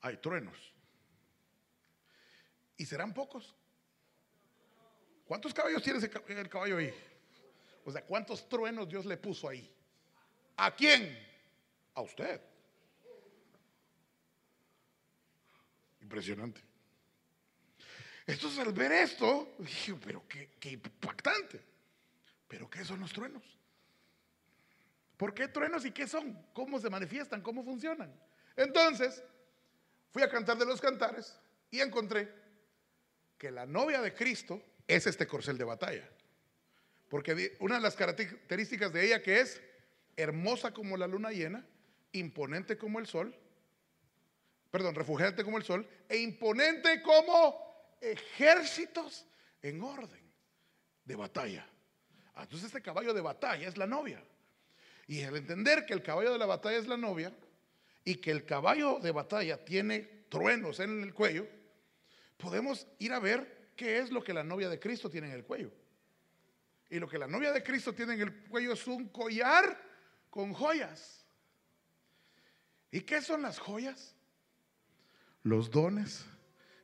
[0.02, 0.58] hay truenos.
[2.76, 3.54] ¿Y serán pocos?
[5.26, 6.92] ¿Cuántos caballos tiene el caballo ahí?
[7.86, 9.76] O sea, ¿cuántos truenos Dios le puso ahí?
[10.60, 11.18] ¿A quién?
[11.94, 12.42] A usted.
[16.02, 16.62] Impresionante.
[18.28, 21.62] Entonces al ver esto, dije, pero qué, qué impactante.
[22.48, 23.44] ¿Pero qué son los truenos?
[25.18, 26.48] ¿Por qué truenos y qué son?
[26.54, 27.42] ¿Cómo se manifiestan?
[27.42, 28.14] ¿Cómo funcionan?
[28.56, 29.24] Entonces,
[30.12, 31.36] Fui a cantar de los cantares
[31.70, 32.34] y encontré
[33.38, 36.10] que la novia de Cristo es este corcel de batalla.
[37.08, 39.62] Porque una de las características de ella que es
[40.22, 41.66] hermosa como la luna llena,
[42.12, 43.36] imponente como el sol,
[44.70, 49.26] perdón, refugiante como el sol, e imponente como ejércitos
[49.62, 50.22] en orden
[51.06, 51.68] de batalla.
[52.36, 54.24] Ah, entonces este caballo de batalla es la novia.
[55.08, 57.34] Y al entender que el caballo de la batalla es la novia,
[58.04, 61.48] y que el caballo de batalla tiene truenos en el cuello,
[62.38, 65.46] podemos ir a ver qué es lo que la novia de Cristo tiene en el
[65.46, 65.72] cuello.
[66.90, 69.89] Y lo que la novia de Cristo tiene en el cuello es un collar
[70.30, 71.26] con joyas.
[72.92, 74.16] ¿Y qué son las joyas?
[75.44, 76.26] Los dones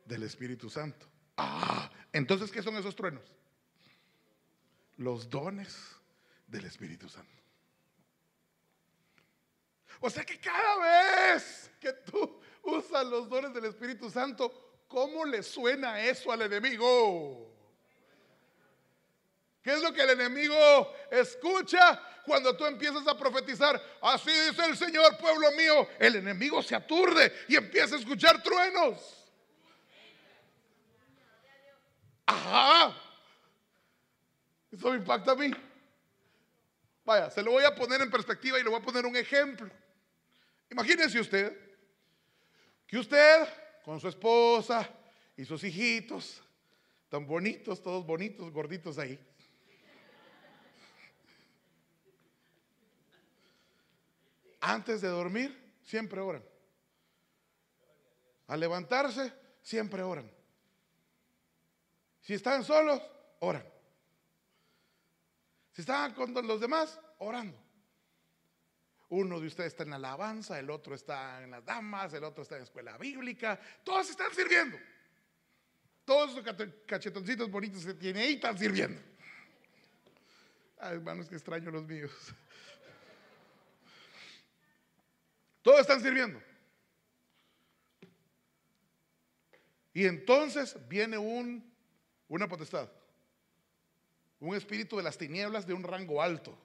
[0.05, 1.08] del Espíritu Santo.
[1.38, 3.23] Ah, entonces, ¿qué son esos truenos?
[4.97, 5.75] Los dones
[6.47, 7.34] del Espíritu Santo.
[9.99, 15.41] O sea que cada vez que tú usas los dones del Espíritu Santo, ¿cómo le
[15.41, 17.51] suena eso al enemigo?
[19.62, 20.55] ¿Qué es lo que el enemigo
[21.10, 23.82] escucha cuando tú empiezas a profetizar?
[24.02, 25.88] Así dice el Señor, pueblo mío.
[26.00, 29.26] El enemigo se aturde y empieza a escuchar truenos.
[32.26, 32.96] Ajá.
[34.72, 35.52] Eso me impacta a mí.
[37.06, 39.70] Vaya, se lo voy a poner en perspectiva y le voy a poner un ejemplo.
[40.70, 41.56] Imagínense usted
[42.88, 43.48] que usted
[43.84, 44.90] con su esposa
[45.38, 46.42] y sus hijitos,
[47.10, 49.20] tan bonitos, todos bonitos, gorditos ahí.
[54.67, 56.43] Antes de dormir, siempre oran.
[58.47, 60.32] Al levantarse, siempre oran.
[62.19, 62.99] Si están solos,
[63.41, 63.63] oran.
[65.71, 67.56] Si están con los demás, orando.
[69.10, 72.58] Uno de ustedes está en alabanza, el otro está en las damas, el otro está
[72.58, 73.60] en escuela bíblica.
[73.84, 74.80] Todos están sirviendo.
[76.06, 76.43] Todos los
[76.88, 78.99] cachetoncitos bonitos que tiene ahí están sirviendo.
[80.80, 82.12] Ay, hermanos, que extraño los míos.
[85.65, 86.39] Todos están sirviendo.
[89.95, 91.73] Y entonces viene un,
[92.28, 92.88] una potestad,
[94.39, 96.56] un espíritu de las tinieblas de un rango alto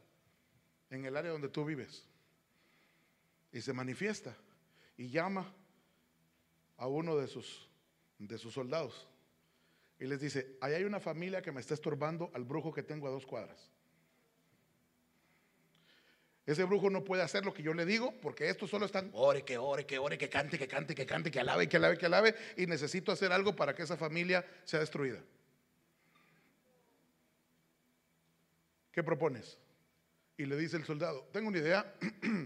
[0.91, 2.05] en el área donde tú vives
[3.53, 4.37] y se manifiesta
[4.99, 5.51] y llama
[6.77, 7.71] a uno de sus,
[8.19, 9.09] de sus soldados
[9.99, 13.09] y les dice, ahí hay una familia que me está estorbando al brujo que tengo
[13.09, 13.71] a dos cuadras.
[16.47, 19.45] Ese brujo no puede hacer lo que yo le digo porque estos solo están, ore,
[19.45, 22.07] que ore, que ore, que cante, que cante, que cante, que alabe, que alabe, que
[22.07, 22.35] alabe.
[22.57, 25.21] Y necesito hacer algo para que esa familia sea destruida.
[28.93, 29.59] ¿Qué propones?
[30.37, 31.95] Y le dice el soldado, tengo una idea,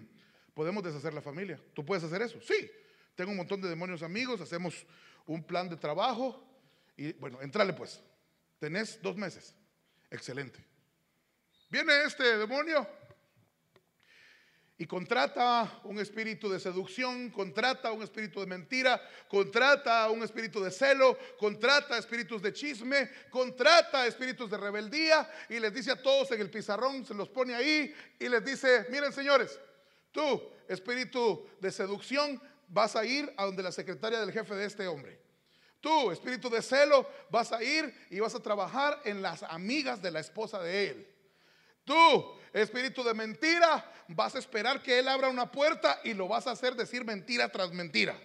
[0.55, 1.61] podemos deshacer la familia.
[1.73, 2.41] ¿Tú puedes hacer eso?
[2.41, 2.71] Sí,
[3.15, 4.85] tengo un montón de demonios amigos, hacemos
[5.27, 6.45] un plan de trabajo
[6.97, 8.03] y bueno, entrale pues.
[8.59, 9.55] Tenés dos meses.
[10.11, 10.65] Excelente.
[11.71, 12.87] Viene este demonio
[14.77, 20.71] y contrata un espíritu de seducción, contrata un espíritu de mentira, contrata un espíritu de
[20.71, 26.41] celo, contrata espíritus de chisme, contrata espíritus de rebeldía y les dice a todos en
[26.41, 29.61] el pizarrón, se los pone ahí y les dice, miren señores,
[30.11, 34.89] tú, espíritu de seducción, vas a ir a donde la secretaria del jefe de este
[34.89, 35.21] hombre.
[35.81, 40.11] Tú, espíritu de celo, vas a ir y vas a trabajar en las amigas de
[40.11, 41.15] la esposa de él.
[41.85, 46.47] Tú, espíritu de mentira, vas a esperar que Él abra una puerta y lo vas
[46.47, 48.17] a hacer decir mentira tras mentira.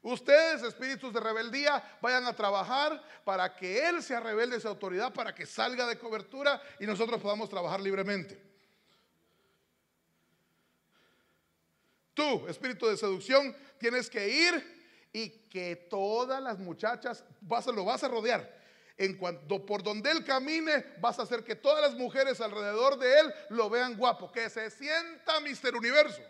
[0.00, 5.12] Ustedes, espíritus de rebeldía, vayan a trabajar para que Él sea rebelde de su autoridad,
[5.12, 8.40] para que salga de cobertura y nosotros podamos trabajar libremente.
[12.14, 18.02] Tú, espíritu de seducción, tienes que ir y que todas las muchachas vas, lo vas
[18.02, 18.57] a rodear
[18.98, 23.20] en cuanto por donde él camine, vas a hacer que todas las mujeres alrededor de
[23.20, 26.20] él lo vean guapo, que se sienta Mister Universo.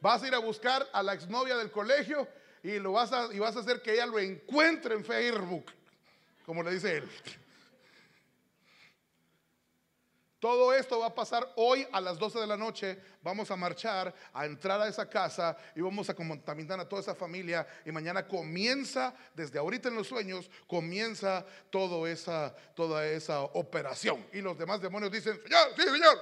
[0.00, 2.28] Vas a ir a buscar a la exnovia del colegio
[2.62, 5.72] y lo vas a, y vas a hacer que ella lo encuentre en Facebook,
[6.44, 7.08] como le dice él.
[10.38, 12.96] Todo esto va a pasar hoy a las 12 de la noche.
[13.22, 17.14] Vamos a marchar, a entrar a esa casa y vamos a contaminar a toda esa
[17.14, 17.66] familia.
[17.84, 24.24] Y mañana comienza, desde ahorita en los sueños, comienza toda esa, operación.
[24.32, 26.18] Y los demás demonios dicen, Señor, sí, Señor.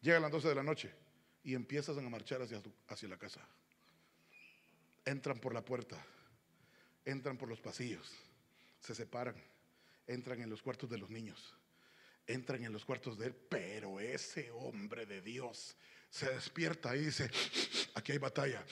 [0.00, 0.92] Llegan las 12 de la noche
[1.44, 3.40] y empiezas a marchar hacia, hacia la casa.
[5.04, 5.96] Entran por la puerta,
[7.04, 8.10] entran por los pasillos,
[8.80, 9.36] se separan,
[10.08, 11.54] entran en los cuartos de los niños
[12.32, 15.76] entran en los cuartos de él, pero ese hombre de Dios
[16.08, 17.30] se despierta y dice,
[17.94, 18.64] aquí hay batalla.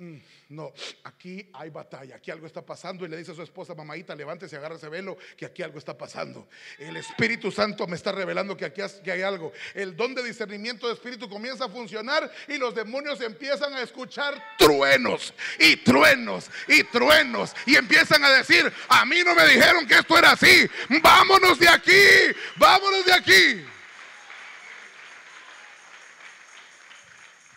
[0.00, 0.18] Mm,
[0.50, 4.14] no, aquí hay batalla, aquí algo está pasando y le dice a su esposa, mamadita,
[4.14, 6.48] levántese, agarra ese velo, que aquí algo está pasando.
[6.78, 8.80] El Espíritu Santo me está revelando que aquí
[9.10, 9.52] hay algo.
[9.74, 14.40] El don de discernimiento de Espíritu comienza a funcionar y los demonios empiezan a escuchar
[14.56, 19.94] truenos y truenos y truenos y empiezan a decir, a mí no me dijeron que
[19.94, 20.64] esto era así,
[21.02, 23.64] vámonos de aquí, vámonos de aquí.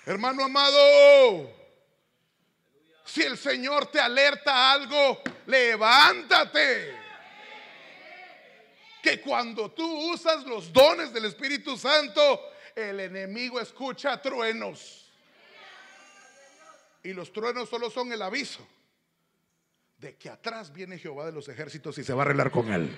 [0.07, 1.60] Hermano amado,
[3.11, 6.95] si el Señor te alerta algo, levántate.
[9.03, 15.11] Que cuando tú usas los dones del Espíritu Santo, el enemigo escucha truenos.
[17.03, 18.65] Y los truenos solo son el aviso
[19.97, 22.97] de que atrás viene Jehová de los ejércitos y se va a arreglar con él.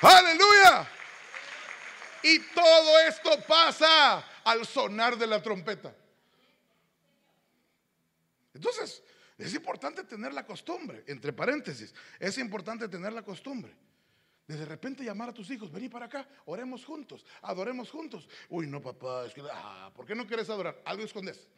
[0.00, 0.45] Aleluya.
[2.26, 5.94] Y todo esto pasa al sonar de la trompeta.
[8.52, 9.00] Entonces,
[9.38, 13.72] es importante tener la costumbre, entre paréntesis, es importante tener la costumbre.
[14.48, 18.28] De de repente llamar a tus hijos, vení para acá, oremos juntos, adoremos juntos.
[18.48, 20.82] Uy, no, papá, es que, ah, ¿por qué no quieres adorar?
[20.84, 21.48] Algo escondes.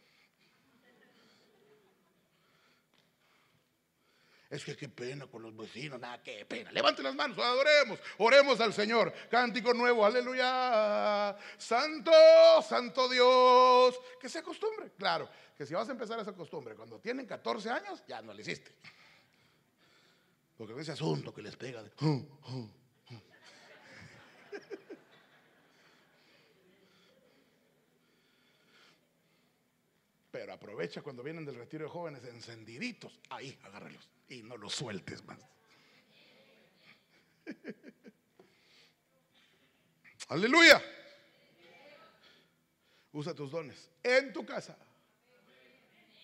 [4.51, 6.73] Es que qué pena con los vecinos, nada, qué pena.
[6.73, 9.13] Levante las manos, adoremos, oremos al Señor.
[9.31, 11.37] Cántico nuevo, aleluya.
[11.59, 12.11] Santo,
[12.67, 14.01] santo Dios.
[14.19, 18.03] Que se acostumbre, claro, que si vas a empezar esa costumbre cuando tienen 14 años,
[18.09, 18.73] ya no lo hiciste.
[20.57, 21.91] Porque ese asunto que les pega de...
[30.39, 33.19] Pero aprovecha cuando vienen del retiro de jóvenes encendiditos.
[33.31, 35.41] Ahí, agárralos y no los sueltes más.
[40.29, 40.81] Aleluya.
[43.11, 44.79] Usa tus dones en tu casa.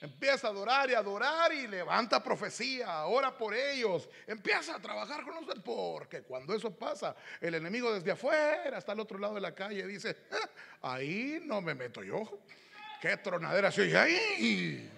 [0.00, 5.34] Empieza a adorar y adorar y levanta profecía, ora por ellos, empieza a trabajar con
[5.34, 9.56] los porque cuando eso pasa, el enemigo desde afuera, hasta el otro lado de la
[9.56, 12.44] calle, dice, ah, ahí no me meto yo.
[13.00, 14.90] Qué tronadera soy ahí.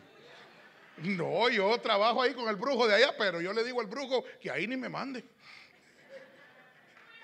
[0.98, 4.24] No, yo trabajo ahí con el brujo de allá, pero yo le digo al brujo
[4.40, 5.24] que ahí ni me mande.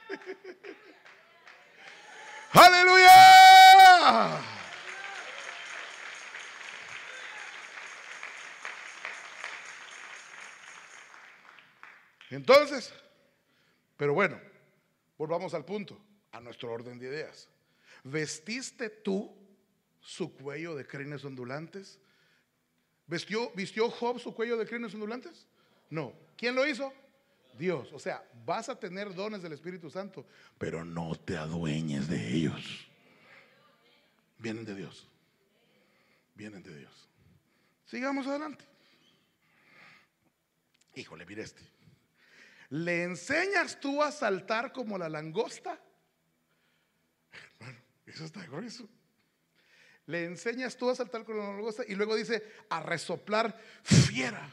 [2.53, 4.41] Aleluya.
[12.31, 12.93] Entonces,
[13.97, 14.41] pero bueno,
[15.19, 16.01] volvamos al punto,
[16.33, 17.49] a nuestro orden de ideas.
[18.05, 19.42] ¿Vestiste tú
[20.03, 21.99] su cuello de crines ondulantes?
[23.07, 25.47] ¿Vistió, ¿Vistió Job su cuello de crines ondulantes?
[25.91, 26.13] No.
[26.37, 26.93] ¿Quién lo hizo?
[27.59, 27.93] Dios.
[27.93, 30.27] O sea, vas a tener dones del Espíritu Santo,
[30.59, 32.89] pero no te adueñes de ellos.
[34.39, 35.09] Vienen de Dios.
[36.35, 37.09] Vienen de Dios.
[37.85, 38.65] Sigamos adelante.
[40.95, 41.63] Híjole, mire este.
[42.71, 45.81] ¿Le enseñas tú a saltar como la langosta?
[47.59, 48.89] Bueno, eso está grueso.
[50.07, 54.53] Le enseñas tú a saltar como la langosta y luego dice a resoplar fiera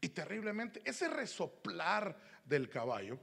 [0.00, 0.82] y terriblemente.
[0.84, 3.18] Ese resoplar del caballo,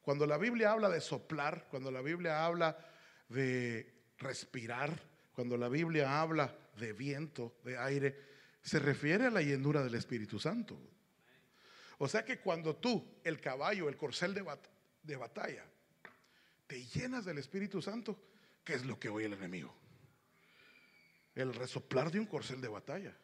[0.00, 2.76] cuando la Biblia habla de soplar, cuando la Biblia habla
[3.28, 5.00] de respirar,
[5.32, 8.18] cuando la Biblia habla de viento, de aire,
[8.62, 10.78] se refiere a la llenura del Espíritu Santo.
[11.98, 14.44] O sea que cuando tú, el caballo, el corcel de,
[15.02, 15.64] de batalla,
[16.66, 18.18] te llenas del Espíritu Santo,
[18.64, 19.81] ¿qué es lo que oye el enemigo?
[21.34, 23.16] El resoplar de un corcel de batalla.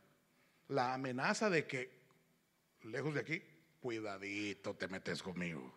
[0.68, 1.90] La amenaza de que,
[2.82, 3.42] lejos de aquí,
[3.80, 5.74] cuidadito te metes conmigo.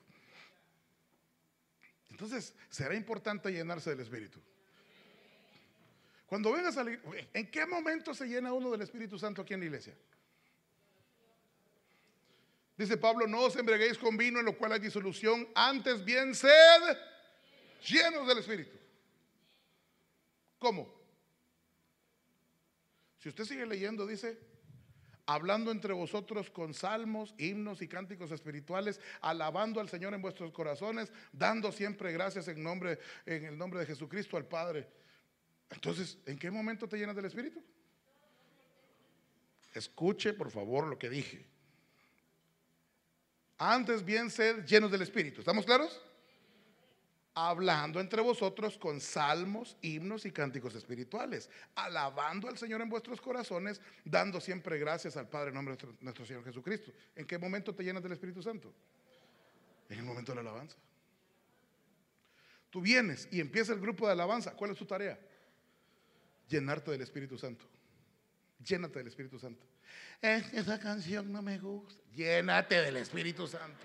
[2.10, 4.40] Entonces, será importante llenarse del Espíritu.
[6.26, 7.02] Cuando vengas a salir,
[7.34, 9.98] ¿en qué momento se llena uno del Espíritu Santo aquí en la iglesia?
[12.78, 16.98] Dice Pablo, no os embreguéis con vino en lo cual hay disolución, antes bien sed
[17.86, 18.78] llenos del Espíritu.
[20.58, 21.01] ¿Cómo?
[23.22, 24.40] Si usted sigue leyendo, dice,
[25.28, 31.14] hablando entre vosotros con salmos, himnos y cánticos espirituales, alabando al Señor en vuestros corazones,
[31.32, 32.98] dando siempre gracias en nombre
[33.28, 34.88] en el nombre de Jesucristo al Padre.
[35.70, 37.64] Entonces, ¿en qué momento te llenas del Espíritu?
[39.76, 41.46] Escuche, por favor, lo que dije.
[43.60, 45.42] Antes bien sed llenos del Espíritu.
[45.42, 46.02] ¿Estamos claros?
[47.34, 53.80] Hablando entre vosotros con salmos, himnos y cánticos espirituales, alabando al Señor en vuestros corazones,
[54.04, 56.92] dando siempre gracias al Padre en nombre de nuestro, Señor Jesucristo.
[57.16, 58.74] ¿En qué momento te llenas del Espíritu Santo?
[59.90, 60.76] En el momento de la alabanza.
[62.70, 64.54] Tú vienes y empieza el grupo de alabanza.
[64.54, 65.18] ¿Cuál es tu tarea?
[66.50, 67.66] Llenarte del Espíritu Santo.
[68.66, 69.66] Llénate del Espíritu Santo.
[70.22, 72.02] Es esa canción no me gusta.
[72.14, 73.80] Llénate del Espíritu Santo.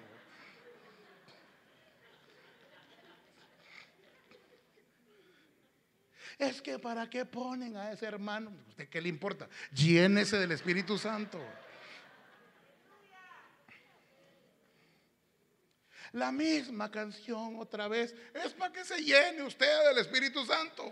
[6.39, 9.49] Es que para qué ponen a ese hermano, ¿usted qué le importa?
[9.73, 11.41] Llénese del Espíritu Santo.
[16.13, 20.91] La misma canción otra vez es para que se llene usted del Espíritu Santo.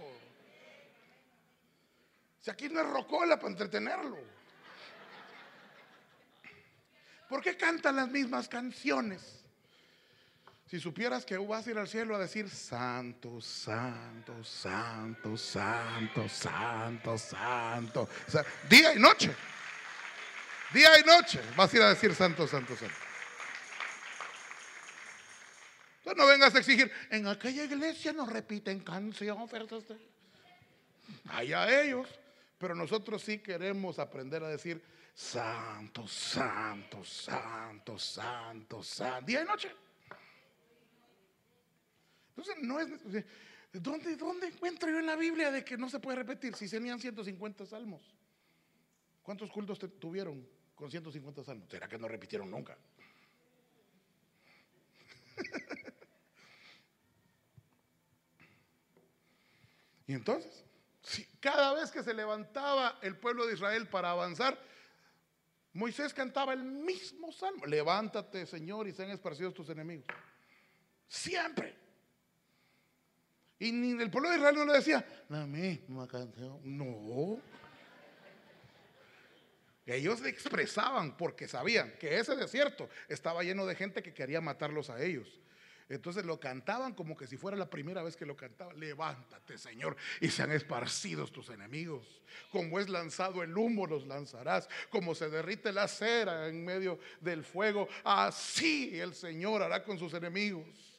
[2.41, 4.19] Si aquí no es rocola para entretenerlo.
[7.29, 9.44] ¿Por qué cantan las mismas canciones?
[10.75, 17.17] Si supieras que vas a ir al cielo a decir santo, santo, santo, santo, santo,
[17.17, 18.09] santo,
[18.69, 19.33] día y noche,
[20.73, 22.95] día y noche vas a ir a decir santo, santo, santo.
[25.99, 29.49] Entonces no vengas a exigir, en aquella iglesia no repiten canción,
[31.29, 32.09] allá ellos,
[32.59, 34.83] pero nosotros sí queremos aprender a decir
[35.15, 39.84] santo, santo, santo, santo, santo, día y noche.
[42.37, 42.89] Entonces, no es.
[43.73, 47.01] ¿Dónde, ¿Dónde encuentro yo en la Biblia de que no se puede repetir si tenían
[47.01, 48.15] 150 salmos?
[49.23, 51.69] ¿Cuántos cultos tuvieron con 150 salmos?
[51.69, 52.77] ¿Será que no repitieron nunca?
[60.07, 60.65] y entonces,
[61.03, 64.57] si cada vez que se levantaba el pueblo de Israel para avanzar,
[65.73, 67.67] Moisés cantaba el mismo salmo.
[67.67, 70.07] Levántate, Señor, y sean esparcidos tus enemigos.
[71.09, 71.84] Siempre.
[73.59, 76.61] Y ni el pueblo de Israel no le decía la misma canción.
[76.65, 77.41] No.
[79.87, 84.89] Ellos le expresaban porque sabían que ese desierto estaba lleno de gente que quería matarlos
[84.91, 85.29] a ellos.
[85.91, 88.81] Entonces lo cantaban como que si fuera la primera vez que lo cantaban.
[88.81, 92.23] Levántate, Señor, y sean esparcidos tus enemigos.
[92.51, 94.69] Como es lanzado el humo, los lanzarás.
[94.89, 100.15] Como se derrite la cera en medio del fuego, así el Señor hará con sus
[100.15, 100.94] enemigos.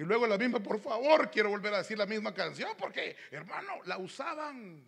[0.00, 3.82] Y luego la misma, por favor, quiero volver a decir la misma canción porque, hermano,
[3.84, 4.82] la usaban.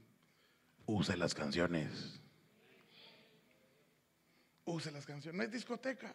[0.87, 2.19] Use las canciones.
[4.65, 5.37] Use las canciones.
[5.37, 6.15] No es discoteca.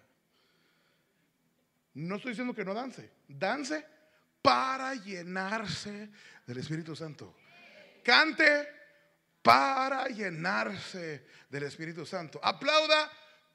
[1.93, 3.07] No estoy diciendo que no dance.
[3.27, 3.85] Dance
[4.41, 6.09] para llenarse
[6.47, 7.35] del Espíritu Santo.
[8.03, 8.67] Cante
[9.43, 12.39] para llenarse del Espíritu Santo.
[12.41, 13.11] Aplauda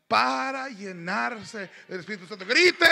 [0.07, 2.47] para llenarse del Espíritu Santo.
[2.47, 2.87] Grite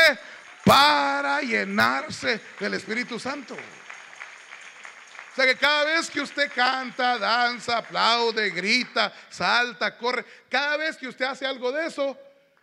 [0.65, 3.55] para llenarse del Espíritu Santo.
[3.55, 10.97] O sea que cada vez que usted canta, danza, aplaude, grita, salta, corre, cada vez
[10.97, 12.19] que usted hace algo de eso,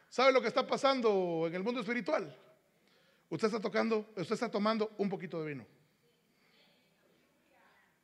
[0.10, 2.36] ¿sabe lo que está pasando en el mundo espiritual?
[3.30, 5.66] Usted está tocando, usted está tomando un poquito de vino.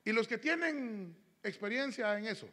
[0.05, 2.47] Y los que tienen experiencia en eso,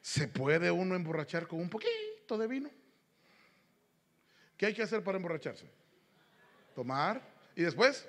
[0.00, 2.70] ¿se puede uno emborrachar con un poquito de vino?
[4.56, 5.64] ¿Qué hay que hacer para emborracharse?
[6.74, 7.22] Tomar
[7.56, 8.06] y después,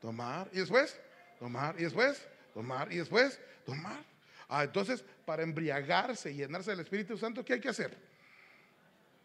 [0.00, 0.98] tomar y después,
[1.38, 4.04] tomar y después, tomar y después, tomar.
[4.48, 7.96] Ah, entonces, para embriagarse y llenarse del Espíritu Santo, ¿qué hay que hacer?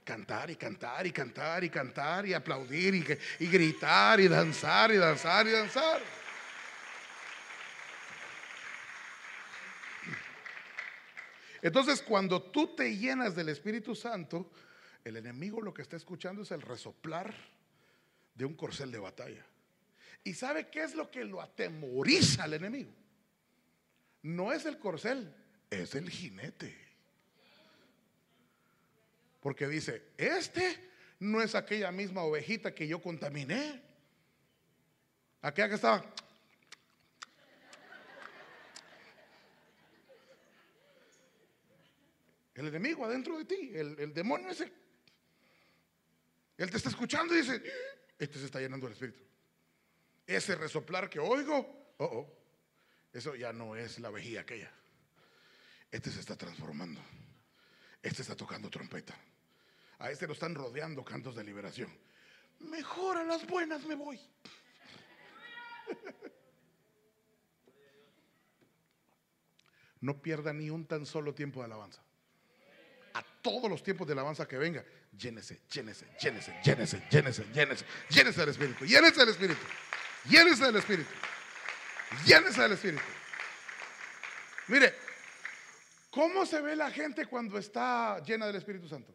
[0.04, 3.06] Cantar y cantar y cantar y cantar y aplaudir y,
[3.39, 6.02] y gritar y danzar y danzar y danzar.
[11.64, 14.51] Entonces, cuando tú te llenas del Espíritu Santo,
[15.01, 17.34] el enemigo lo que está escuchando es el resoplar
[18.36, 19.45] de un corcel de batalla.
[20.26, 22.91] ¿Y sabe qué es lo que lo atemoriza al enemigo?
[24.24, 25.34] No es el corcel,
[25.70, 26.78] es el jinete.
[29.39, 33.82] Porque dice, este no es aquella misma ovejita que yo contaminé.
[35.41, 36.14] Aquella que estaba
[42.56, 44.72] El enemigo adentro de ti, el, demonio ese.
[46.58, 47.64] Él te está escuchando y dice,
[48.18, 49.20] este se está llenando del Espíritu.
[50.26, 52.38] Ese resoplar que oigo, oh, oh,
[53.12, 54.72] eso ya no es la vejiga aquella.
[55.89, 57.01] Este se está transformando.
[58.01, 59.18] Este está tocando trompeta.
[59.99, 61.89] A este lo están rodeando cantos de liberación.
[62.60, 64.20] Mejor a las buenas me voy.
[70.01, 72.03] No pierda ni un tan solo tiempo de alabanza
[73.44, 74.84] todos los tiempos de alabanza que venga,
[75.16, 79.62] llénese, llénese, llénese, llénese, llénese, llénese, llénese del Espíritu, llénese del Espíritu,
[80.30, 81.10] llénese del Espíritu,
[82.26, 83.04] llénese del Espíritu.
[84.70, 84.94] Mire,
[86.10, 89.14] ¿cómo se ve la gente cuando está llena del Espíritu Santo?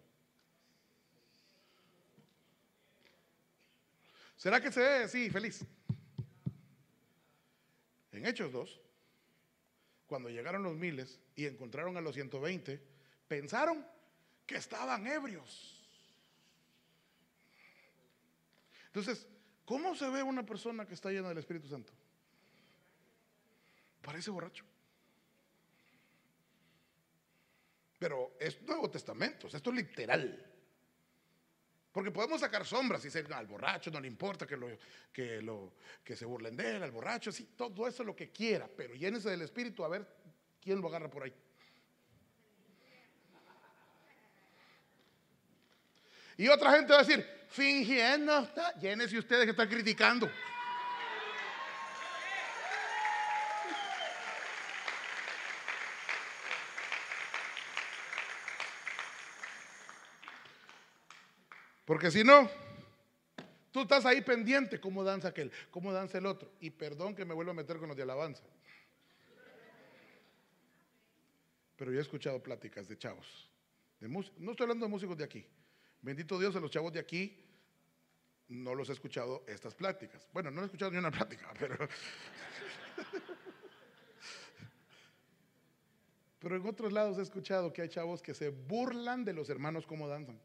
[4.37, 5.64] ¿Será que se ve así, feliz?
[8.12, 8.81] En Hechos 2,
[10.07, 12.81] cuando llegaron los miles y encontraron a los 120,
[13.26, 13.85] pensaron
[14.49, 15.78] que estaban ebrios.
[18.86, 19.28] Entonces,
[19.66, 21.92] ¿cómo se ve una persona que está llena del Espíritu Santo?
[24.01, 24.64] Parece borracho.
[27.99, 30.46] Pero es Nuevo Testamento, esto es literal.
[31.92, 34.68] Porque podemos sacar sombras y decir, al borracho no le importa que, lo,
[35.12, 38.30] que, lo, que se burlen de él, al borracho, sí, todo eso es lo que
[38.30, 40.07] quiera, pero llénese del Espíritu a ver
[40.59, 41.34] quién lo agarra por ahí.
[46.39, 48.49] Y otra gente va a decir, fingiendo,
[48.80, 50.30] llénese ustedes que están criticando.
[61.84, 62.49] Porque si no,
[63.72, 66.53] tú estás ahí pendiente cómo danza aquel, cómo danza el otro.
[66.61, 68.45] Y perdón que me vuelva a meter con los de alabanza.
[71.76, 73.51] Pero yo he escuchado pláticas de chavos.
[73.99, 75.45] De no estoy hablando de músicos de aquí.
[76.01, 77.44] Bendito Dios, a los chavos de aquí
[78.49, 80.26] no los he escuchado estas pláticas.
[80.32, 81.76] Bueno, no he escuchado ni una plática, pero...
[86.38, 89.86] pero en otros lados he escuchado que hay chavos que se burlan de los hermanos
[89.86, 90.40] como danzan.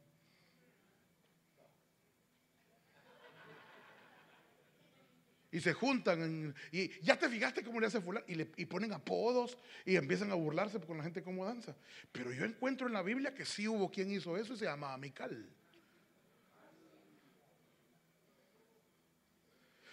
[5.54, 8.92] Y se juntan y ya te fijaste cómo le hace fulano y, le, y ponen
[8.92, 11.76] apodos y empiezan a burlarse con la gente cómo danza.
[12.12, 14.98] Pero yo encuentro en la Biblia que sí hubo quien hizo eso y se llamaba
[14.98, 15.48] Mical.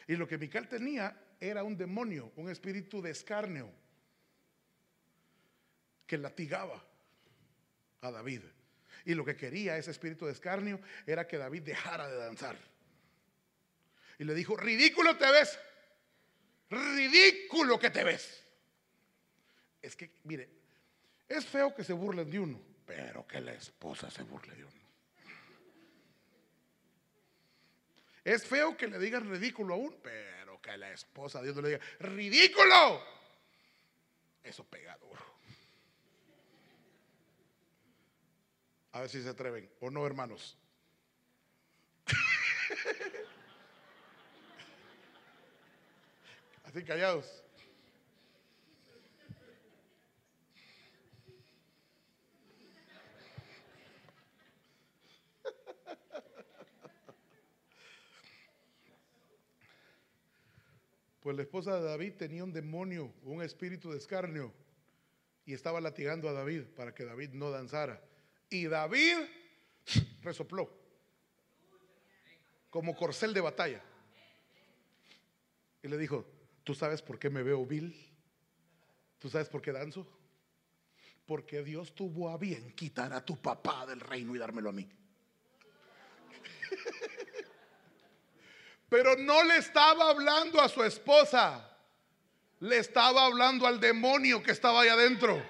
[0.09, 3.71] Y lo que Mical tenía era un demonio, un espíritu de escarnio
[6.07, 6.83] que latigaba
[8.01, 8.41] a David.
[9.05, 12.57] Y lo que quería ese espíritu de escarnio era que David dejara de danzar.
[14.21, 15.59] Y le dijo, ridículo te ves.
[16.69, 18.45] Ridículo que te ves.
[19.81, 20.47] Es que, mire,
[21.27, 24.81] es feo que se burlen de uno, pero que la esposa se burle de uno.
[28.23, 31.63] Es feo que le digan ridículo a uno, pero que la esposa de Dios no
[31.63, 33.03] le diga, ridículo.
[34.45, 35.25] Eso pega duro.
[38.93, 40.60] A ver si se atreven o no, hermanos.
[46.71, 47.27] Así callados.
[61.19, 64.55] Pues la esposa de David tenía un demonio, un espíritu de escarnio,
[65.45, 68.01] y estaba latigando a David para que David no danzara.
[68.49, 69.17] Y David
[70.23, 70.73] resopló
[72.71, 73.83] como corcel de batalla.
[75.83, 77.95] Y le dijo, ¿tú sabes por qué me veo vil?
[79.19, 80.07] ¿Tú sabes por qué danzo?
[81.27, 84.89] Porque Dios tuvo a bien quitar a tu papá del reino y dármelo a mí.
[88.89, 91.77] Pero no le estaba hablando a su esposa,
[92.61, 95.41] le estaba hablando al demonio que estaba ahí adentro.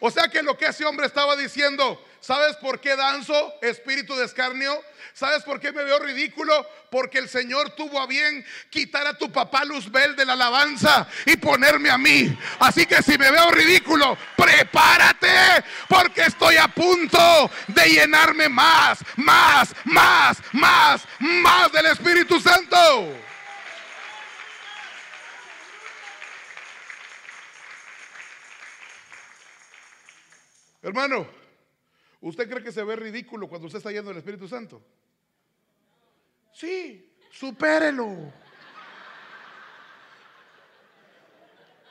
[0.00, 4.24] O sea que lo que ese hombre estaba diciendo, ¿sabes por qué danzo, espíritu de
[4.24, 4.82] escarnio?
[5.14, 6.68] ¿Sabes por qué me veo ridículo?
[6.90, 11.36] Porque el Señor tuvo a bien quitar a tu papá Luzbel de la alabanza y
[11.36, 12.36] ponerme a mí.
[12.58, 19.72] Así que si me veo ridículo, prepárate porque estoy a punto de llenarme más, más,
[19.84, 23.14] más, más, más del Espíritu Santo.
[30.82, 31.35] Hermano,
[32.20, 34.82] ¿usted cree que se ve ridículo cuando usted está yendo del Espíritu Santo?
[36.52, 38.32] Sí, supérelo.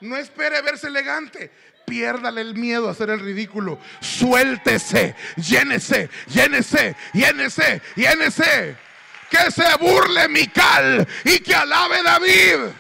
[0.02, 1.52] No espere verse elegante.
[1.86, 3.80] Piérdale el miedo a hacer el ridículo.
[4.02, 8.78] Suéltese, llénese, llénese, llénese, llénese.
[9.30, 12.72] Que se burle Mical y que alabe David.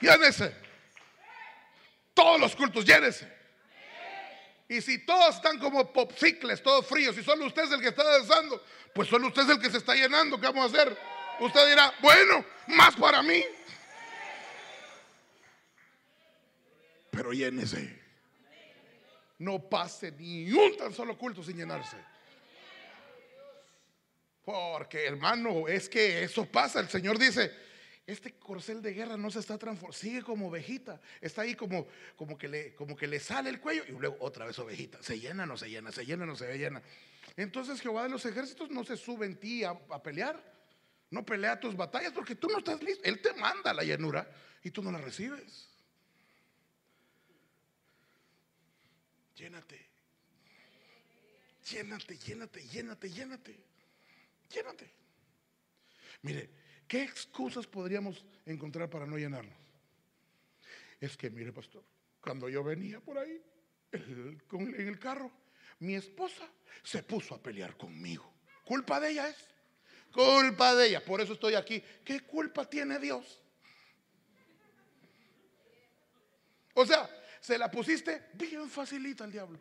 [0.00, 0.63] Llénese.
[2.14, 3.30] Todos los cultos, llénese.
[4.68, 8.02] Y si todos están como popsicles, todos fríos, y solo usted es el que está
[8.02, 10.96] danzando, pues solo usted es el que se está llenando, ¿qué vamos a hacer?
[11.40, 13.44] Usted dirá, bueno, más para mí.
[17.10, 18.02] Pero llénese.
[19.38, 21.96] No pase ni un tan solo culto sin llenarse.
[24.44, 26.80] Porque hermano, es que eso pasa.
[26.80, 27.52] El Señor dice,
[28.06, 31.86] este corcel de guerra no se está transformando, sigue como ovejita, está ahí como,
[32.16, 35.18] como, que le, como que le sale el cuello y luego otra vez ovejita, se
[35.18, 36.82] llena, no se llena, se llena, no se llena.
[37.36, 40.42] Entonces Jehová de los ejércitos no se sube en ti a, a pelear,
[41.10, 44.30] no pelea tus batallas porque tú no estás listo, Él te manda la llenura
[44.62, 45.70] y tú no la recibes.
[49.36, 49.88] Llénate,
[51.70, 53.64] llénate, llénate, llénate, llénate,
[54.50, 54.90] llénate.
[56.22, 59.54] Mire, ¿Qué excusas podríamos encontrar para no llenarnos?
[61.00, 61.82] Es que, mire, pastor,
[62.20, 63.42] cuando yo venía por ahí
[63.92, 65.30] en el carro,
[65.80, 66.48] mi esposa
[66.82, 68.32] se puso a pelear conmigo.
[68.64, 69.36] ¿Culpa de ella es?
[70.12, 71.82] Culpa de ella, por eso estoy aquí.
[72.04, 73.40] ¿Qué culpa tiene Dios?
[76.74, 77.08] O sea,
[77.40, 79.58] se la pusiste bien facilita al diablo.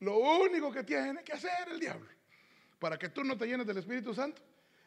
[0.00, 2.13] Lo único que tiene que hacer el diablo
[2.84, 4.42] para que tú no te llenes del Espíritu Santo,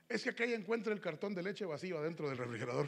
[0.08, 2.88] es que aquella encuentre el cartón de leche vacío adentro del refrigerador.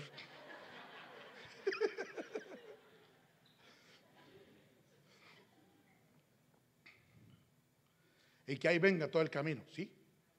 [8.45, 9.91] y que ahí venga todo el camino, ¿sí?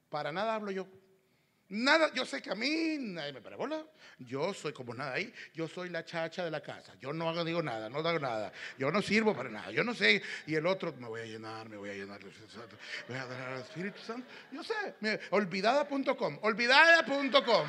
[0.09, 0.87] Para nada hablo yo.
[1.71, 3.85] Nada, yo sé que a mí nadie me parabola.
[4.19, 5.33] Yo soy como nada ahí.
[5.55, 6.95] Yo soy la chacha de la casa.
[7.01, 8.53] Yo no hago, digo nada, no hago nada.
[8.77, 9.71] Yo no sirvo para nada.
[9.71, 10.21] Yo no sé.
[10.47, 12.21] Y el otro, me voy a llenar, me voy a llenar.
[13.09, 14.27] Voy a dar al Espíritu Santo.
[14.51, 15.21] Yo sé.
[15.31, 16.39] Olvidada.com.
[16.43, 17.69] Olvidada.com.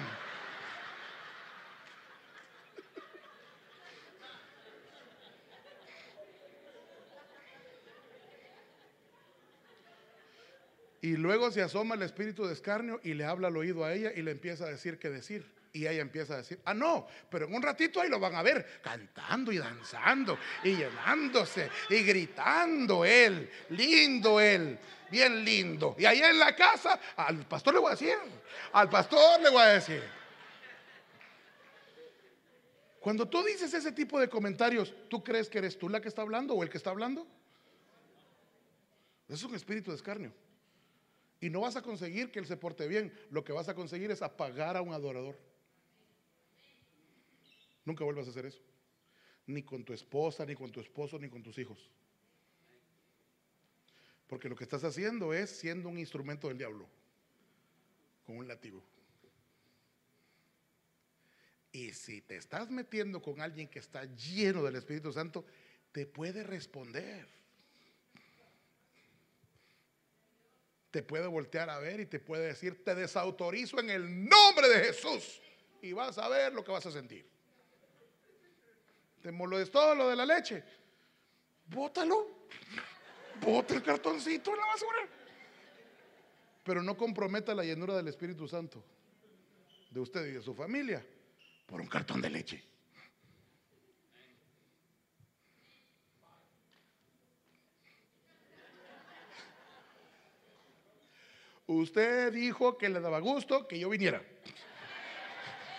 [11.02, 14.12] Y luego se asoma el espíritu de escarnio y le habla al oído a ella
[14.16, 15.44] y le empieza a decir qué decir.
[15.74, 18.44] Y ella empieza a decir, ah, no, pero en un ratito ahí lo van a
[18.44, 24.78] ver cantando y danzando y llenándose y gritando él, lindo él,
[25.10, 25.96] bien lindo.
[25.98, 28.18] Y allá en la casa, al pastor le voy a decir,
[28.74, 30.04] al pastor le voy a decir.
[33.00, 36.22] Cuando tú dices ese tipo de comentarios, ¿tú crees que eres tú la que está
[36.22, 37.26] hablando o el que está hablando?
[39.28, 40.34] Es un espíritu de escarnio.
[41.42, 43.12] Y no vas a conseguir que él se porte bien.
[43.32, 45.38] Lo que vas a conseguir es apagar a un adorador.
[47.84, 48.62] Nunca vuelvas a hacer eso.
[49.48, 51.90] Ni con tu esposa, ni con tu esposo, ni con tus hijos.
[54.28, 56.88] Porque lo que estás haciendo es siendo un instrumento del diablo.
[58.24, 58.84] Con un latigo.
[61.72, 65.44] Y si te estás metiendo con alguien que está lleno del Espíritu Santo,
[65.92, 67.41] te puede responder.
[70.92, 74.86] Te puede voltear a ver y te puede decir, te desautorizo en el nombre de
[74.86, 75.42] Jesús.
[75.82, 77.26] Y vas a ver lo que vas a sentir.
[79.22, 80.64] Te molestó lo de la leche.
[81.68, 82.28] Bótalo.
[83.40, 85.08] Bota el cartoncito en la basura.
[86.64, 88.84] Pero no comprometa la llenura del Espíritu Santo
[89.90, 91.04] de usted y de su familia
[91.66, 92.64] por un cartón de leche.
[101.72, 104.22] Usted dijo que le daba gusto que yo viniera.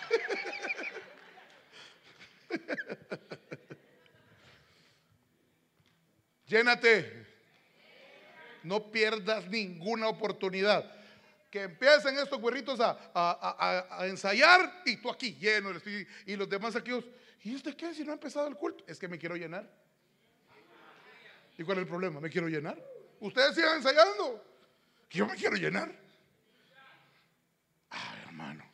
[6.47, 7.27] Llénate.
[8.63, 10.91] No pierdas ninguna oportunidad.
[11.51, 15.69] Que empiecen estos güerritos a, ensayar y tú aquí lleno
[16.25, 16.91] y los demás aquí.
[17.43, 17.93] ¿Y este qué?
[17.93, 18.83] Si no ha empezado el culto.
[18.87, 19.69] Es que me quiero llenar.
[21.55, 22.19] ¿Y cuál es el problema?
[22.19, 22.83] ¿Me quiero llenar?
[23.19, 24.52] Ustedes sigan ensayando.
[25.13, 25.93] Yo me quiero llenar.
[27.91, 28.65] Ay, hermano.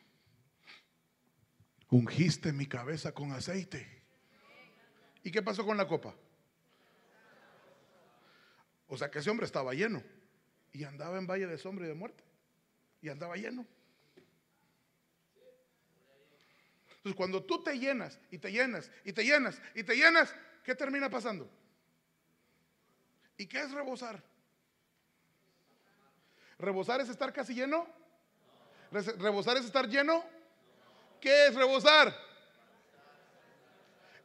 [1.90, 4.02] Ungiste mi cabeza con aceite.
[5.22, 6.14] ¿Y qué pasó con la copa?
[8.88, 10.02] O sea que ese hombre estaba lleno
[10.72, 12.24] y andaba en valle de sombra y de muerte.
[13.02, 13.66] Y andaba lleno.
[16.88, 20.34] Entonces cuando tú te llenas y te llenas y te llenas y te llenas,
[20.64, 21.50] ¿qué termina pasando?
[23.36, 24.29] ¿Y qué es rebosar?
[26.60, 27.86] ¿Rebosar es estar casi lleno?
[28.90, 30.22] ¿Rebosar es estar lleno?
[31.20, 32.14] ¿Qué es rebosar?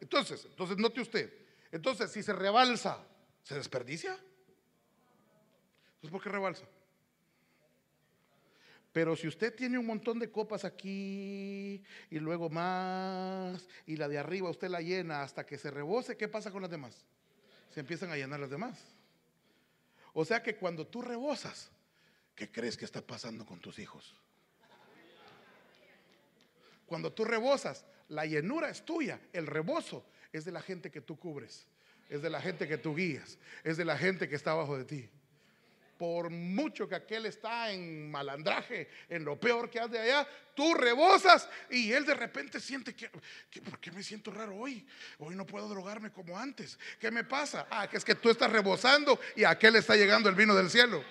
[0.02, 1.34] Entonces, entonces note usted.
[1.72, 3.00] Entonces, si se rebalsa,
[3.44, 4.12] ¿se desperdicia?
[5.96, 6.66] Entonces, ¿por qué rebalsa?
[8.92, 14.18] Pero si usted tiene un montón de copas aquí y luego más y la de
[14.18, 17.06] arriba usted la llena hasta que se rebose, ¿qué pasa con las demás?
[17.72, 18.80] Se empiezan a llenar las demás.
[20.14, 21.72] O sea que cuando tú rebosas,
[22.36, 24.16] ¿qué crees que está pasando con tus hijos?
[26.86, 31.18] Cuando tú rebosas, la llenura es tuya, el rebozo es de la gente que tú
[31.18, 31.68] cubres,
[32.10, 34.86] es de la gente que tú guías, es de la gente que está abajo de
[34.86, 35.10] ti.
[35.98, 41.48] Por mucho que aquel está en malandraje, en lo peor que de allá, tú rebosas
[41.70, 43.10] y él de repente siente que,
[43.62, 44.86] ¿por qué me siento raro hoy?
[45.20, 46.78] Hoy no puedo drogarme como antes.
[47.00, 47.66] ¿Qué me pasa?
[47.72, 50.70] Ah, que es que tú estás rebosando y a aquel está llegando el vino del
[50.70, 51.02] cielo.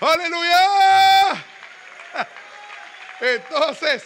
[0.00, 1.44] Aleluya.
[3.20, 4.02] Entonces,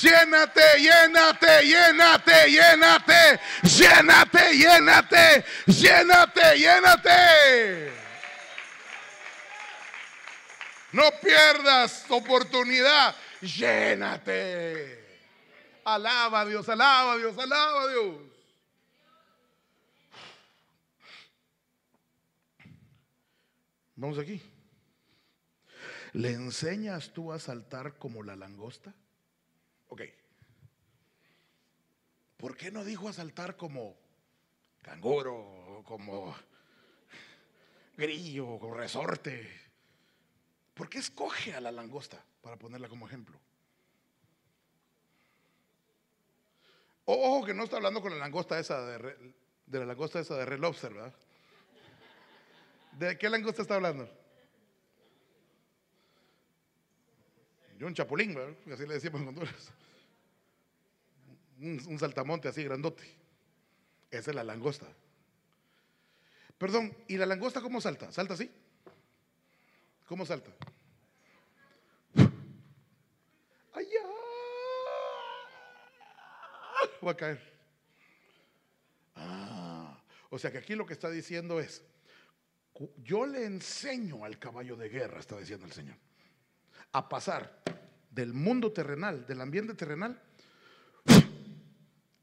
[0.00, 7.92] llénate, llénate, llénate, llénate, llénate, llénate, llénate, llénate.
[10.92, 14.98] No pierdas oportunidad, llénate.
[15.84, 18.16] Alaba a Dios, alaba a Dios, alaba a Dios.
[23.94, 24.49] Vamos aquí.
[26.12, 28.94] ¿Le enseñas tú a saltar como la langosta?
[29.88, 30.02] Ok.
[32.36, 33.96] ¿Por qué no dijo a saltar como
[34.82, 36.34] canguro, como
[37.96, 39.48] grillo, como resorte?
[40.74, 43.38] ¿Por qué escoge a la langosta para ponerla como ejemplo?
[47.04, 49.34] Ojo que no está hablando con la langosta esa de,
[49.66, 51.14] de la langosta esa de Red Lobster, ¿verdad?
[52.92, 54.19] ¿De qué langosta está hablando?
[57.80, 58.36] Yo un chapulín,
[58.70, 59.72] así le decíamos en Honduras.
[61.60, 63.02] Un, saltamonte así grandote.
[64.10, 64.86] Esa es la langosta.
[66.58, 68.12] Perdón, ¿y la langosta cómo salta?
[68.12, 68.50] ¿Salta así?
[70.04, 70.50] ¿Cómo salta?
[73.72, 74.06] ¡Allá!
[77.02, 77.40] Va a caer.
[79.14, 81.82] Ah, o sea que aquí lo que está diciendo es,
[82.98, 85.96] yo le enseño al caballo de guerra, está diciendo el Señor
[86.92, 87.60] a pasar
[88.10, 90.20] del mundo terrenal, del ambiente terrenal,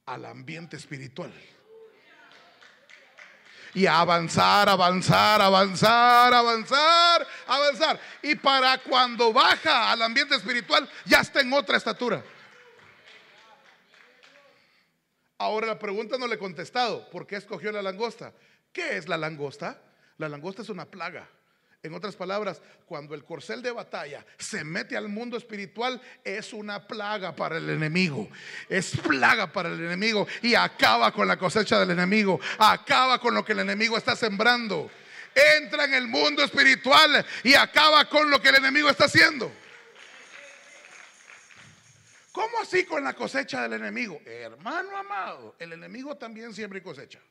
[0.06, 1.34] al ambiente espiritual.
[3.74, 8.00] Y a avanzar, avanzar, avanzar, avanzar, avanzar.
[8.24, 12.24] Y para cuando baja al ambiente espiritual, ya está en otra estatura.
[15.38, 17.08] Ahora la pregunta no le he contestado.
[17.10, 18.34] ¿Por qué escogió la langosta?
[18.72, 19.80] ¿Qué es la langosta?
[20.18, 21.30] La langosta es una plaga.
[21.88, 26.86] En otras palabras, cuando el corcel de batalla se mete al mundo espiritual, es una
[26.86, 28.30] plaga para el enemigo.
[28.68, 32.42] Es plaga para el enemigo y acaba con la cosecha del enemigo.
[32.60, 34.92] Acaba con lo que el enemigo está sembrando.
[35.34, 39.50] Entra en el mundo espiritual y acaba con lo que el enemigo está haciendo.
[42.34, 44.20] ¿Cómo así con la cosecha del enemigo?
[44.26, 47.22] Hermano amado, el enemigo también siembra y cosecha.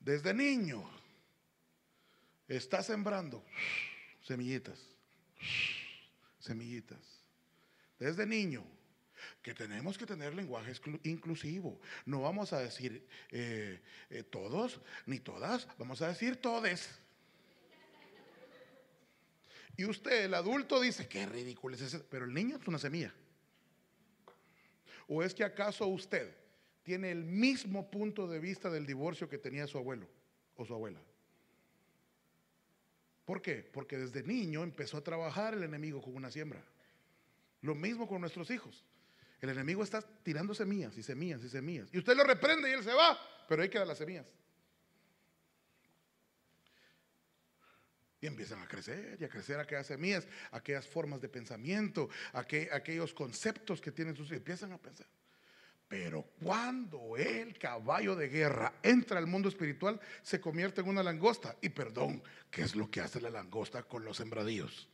[0.00, 0.93] Desde niño
[2.48, 3.44] está sembrando
[4.22, 4.78] semillitas,
[6.38, 6.98] semillitas.
[7.98, 8.64] Desde niño
[9.42, 10.72] que tenemos que tener lenguaje
[11.04, 11.80] inclusivo.
[12.06, 13.80] No vamos a decir eh,
[14.10, 16.88] eh, todos ni todas, vamos a decir todes.
[19.76, 23.12] Y usted, el adulto, dice, qué ridículo es ese, pero el niño es una semilla.
[25.08, 26.34] ¿O es que acaso usted
[26.82, 30.08] tiene el mismo punto de vista del divorcio que tenía su abuelo
[30.56, 31.00] o su abuela?
[33.24, 33.68] ¿Por qué?
[33.72, 36.62] Porque desde niño empezó a trabajar el enemigo con una siembra.
[37.62, 38.84] Lo mismo con nuestros hijos.
[39.40, 41.88] El enemigo está tirando semillas y semillas y semillas.
[41.92, 43.18] Y usted lo reprende y él se va,
[43.48, 44.26] pero ahí quedan las semillas.
[48.20, 53.80] Y empiezan a crecer y a crecer aquellas semillas, aquellas formas de pensamiento, aquellos conceptos
[53.82, 54.38] que tienen sus hijos.
[54.38, 55.06] Empiezan a pensar.
[55.94, 61.54] Pero cuando el caballo de guerra entra al mundo espiritual, se convierte en una langosta.
[61.62, 62.20] Y perdón,
[62.50, 64.88] ¿qué es lo que hace la langosta con los sembradíos?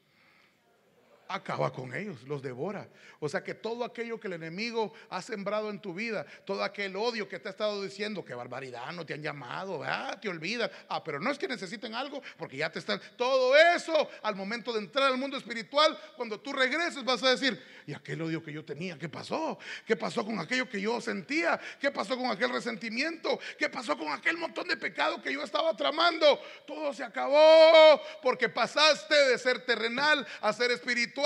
[1.31, 2.89] Acaba con ellos, los devora.
[3.21, 6.97] O sea que todo aquello que el enemigo ha sembrado en tu vida, todo aquel
[6.97, 10.71] odio que te ha estado diciendo, que barbaridad, no te han llamado, ah, te olvidas.
[10.89, 13.01] Ah, pero no es que necesiten algo, porque ya te están.
[13.17, 17.63] Todo eso al momento de entrar al mundo espiritual, cuando tú regreses, vas a decir,
[17.87, 18.99] ¿y aquel odio que yo tenía?
[18.99, 19.59] ¿Qué pasó?
[19.87, 21.61] ¿Qué pasó con aquello que yo sentía?
[21.79, 23.39] ¿Qué pasó con aquel resentimiento?
[23.57, 26.41] ¿Qué pasó con aquel montón de pecado que yo estaba tramando?
[26.67, 31.20] Todo se acabó porque pasaste de ser terrenal a ser espiritual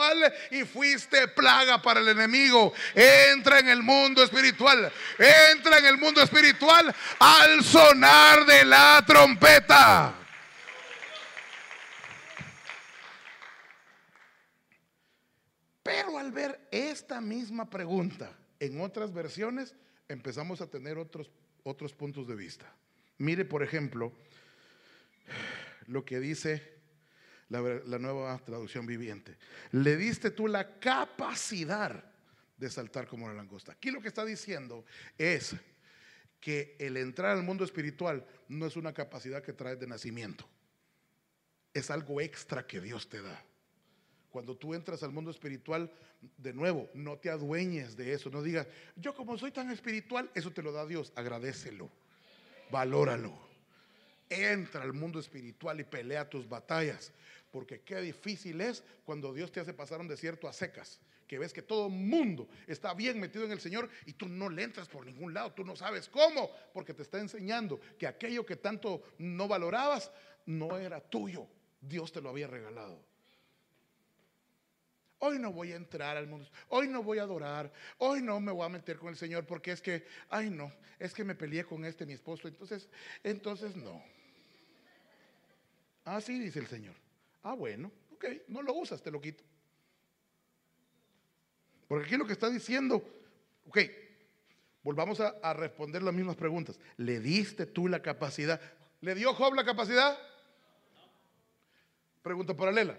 [0.51, 2.73] y fuiste plaga para el enemigo.
[2.95, 4.93] Entra en el mundo espiritual.
[5.19, 10.15] Entra en el mundo espiritual al sonar de la trompeta.
[15.83, 19.75] Pero al ver esta misma pregunta en otras versiones,
[20.09, 21.31] empezamos a tener otros,
[21.63, 22.67] otros puntos de vista.
[23.19, 24.13] Mire, por ejemplo,
[25.87, 26.74] lo que dice
[27.49, 29.37] la, nueva traducción viviente.
[29.73, 32.05] Le diste tú la capacidad
[32.57, 33.73] de saltar como la langosta.
[33.73, 34.85] Aquí lo que está diciendo
[35.19, 35.55] es
[36.41, 40.49] que el entrar al mundo espiritual no es una capacidad que traes de nacimiento.
[41.73, 43.43] Es algo extra que Dios te da.
[44.31, 45.91] Cuando tú entras al mundo espiritual,
[46.39, 48.31] de nuevo, no te adueñes de eso.
[48.31, 48.67] No digas,
[48.97, 51.13] yo como soy tan espiritual, eso te lo da Dios.
[51.15, 51.91] Agradecelo,
[52.71, 53.54] valóralo.
[54.35, 57.13] Entra al mundo espiritual y pelea tus batallas.
[57.51, 61.01] Porque qué difícil es cuando Dios te hace pasar un desierto a secas.
[61.29, 64.63] Que ves que todo mundo está bien metido en el Señor y tú no le
[64.63, 65.53] entras por ningún lado.
[65.53, 66.51] Tú no sabes cómo.
[66.73, 70.11] Porque te está enseñando que aquello que tanto no valorabas
[70.47, 71.47] no era tuyo.
[71.81, 73.01] Dios te lo había regalado.
[75.27, 76.47] Hoy no voy a entrar al mundo.
[76.69, 77.73] Hoy no voy a adorar.
[77.99, 81.15] Hoy no me voy a meter con el Señor porque es que, ay no, es
[81.15, 82.47] que me peleé con este mi esposo.
[82.47, 82.89] Entonces,
[83.23, 84.03] entonces no.
[86.05, 86.95] Así dice el Señor.
[87.43, 89.43] Ah, bueno, ok, no lo usas, te lo quito.
[91.89, 93.03] Porque aquí lo que está diciendo,
[93.69, 93.79] ok,
[94.83, 96.79] volvamos a, responder las mismas preguntas.
[96.97, 98.61] ¿Le diste tú la capacidad?
[99.01, 100.19] ¿Le dio Job la capacidad?
[102.23, 102.99] Pregunta paralela.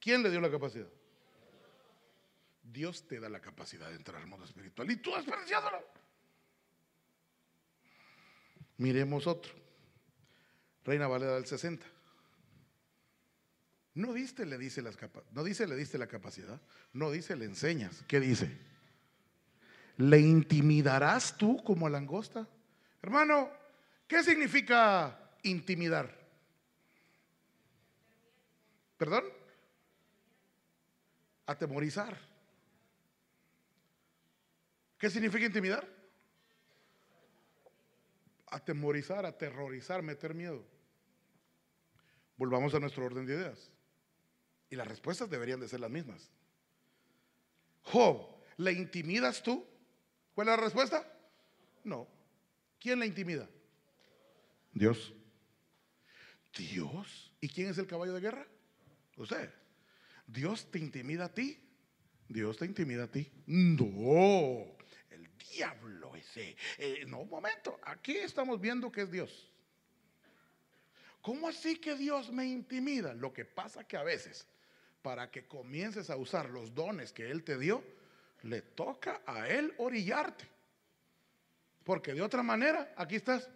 [0.00, 0.88] ¿Quién le dio la capacidad?
[2.62, 5.80] Dios te da la capacidad de entrar al mundo espiritual y tú despreciándola.
[8.76, 9.52] Miremos otro.
[10.84, 11.97] Reina Valera del 60.
[13.98, 14.96] No diste, le dice las
[15.32, 16.60] no dice le diste la capacidad,
[16.92, 18.04] no dice le enseñas.
[18.06, 18.48] ¿Qué dice?
[19.96, 22.46] ¿Le intimidarás tú como langosta?
[23.02, 23.50] Hermano,
[24.06, 26.16] ¿qué significa intimidar?
[28.96, 29.24] ¿Perdón?
[31.46, 32.16] Atemorizar.
[34.96, 35.84] ¿Qué significa intimidar?
[38.46, 40.64] Atemorizar, aterrorizar, meter miedo.
[42.36, 43.72] Volvamos a nuestro orden de ideas.
[44.70, 46.30] Y las respuestas deberían de ser las mismas.
[47.82, 48.26] Job,
[48.58, 49.66] ¿le intimidas tú?
[50.34, 51.12] ¿Cuál es la respuesta?
[51.84, 52.06] No.
[52.78, 53.48] ¿Quién le intimida?
[54.72, 55.12] Dios.
[56.56, 57.32] Dios.
[57.40, 58.46] ¿Y quién es el caballo de guerra?
[59.16, 59.50] Usted.
[60.26, 61.58] ¿Dios te intimida a ti?
[62.28, 63.30] Dios te intimida a ti.
[63.46, 64.76] No.
[65.10, 66.56] El diablo ese.
[66.76, 67.80] Eh, no, un momento.
[67.82, 69.50] Aquí estamos viendo que es Dios.
[71.22, 73.14] ¿Cómo así que Dios me intimida?
[73.14, 74.46] Lo que pasa que a veces
[75.02, 77.82] para que comiences a usar los dones que Él te dio,
[78.42, 80.44] le toca a Él orillarte.
[81.84, 83.48] Porque de otra manera, aquí estás.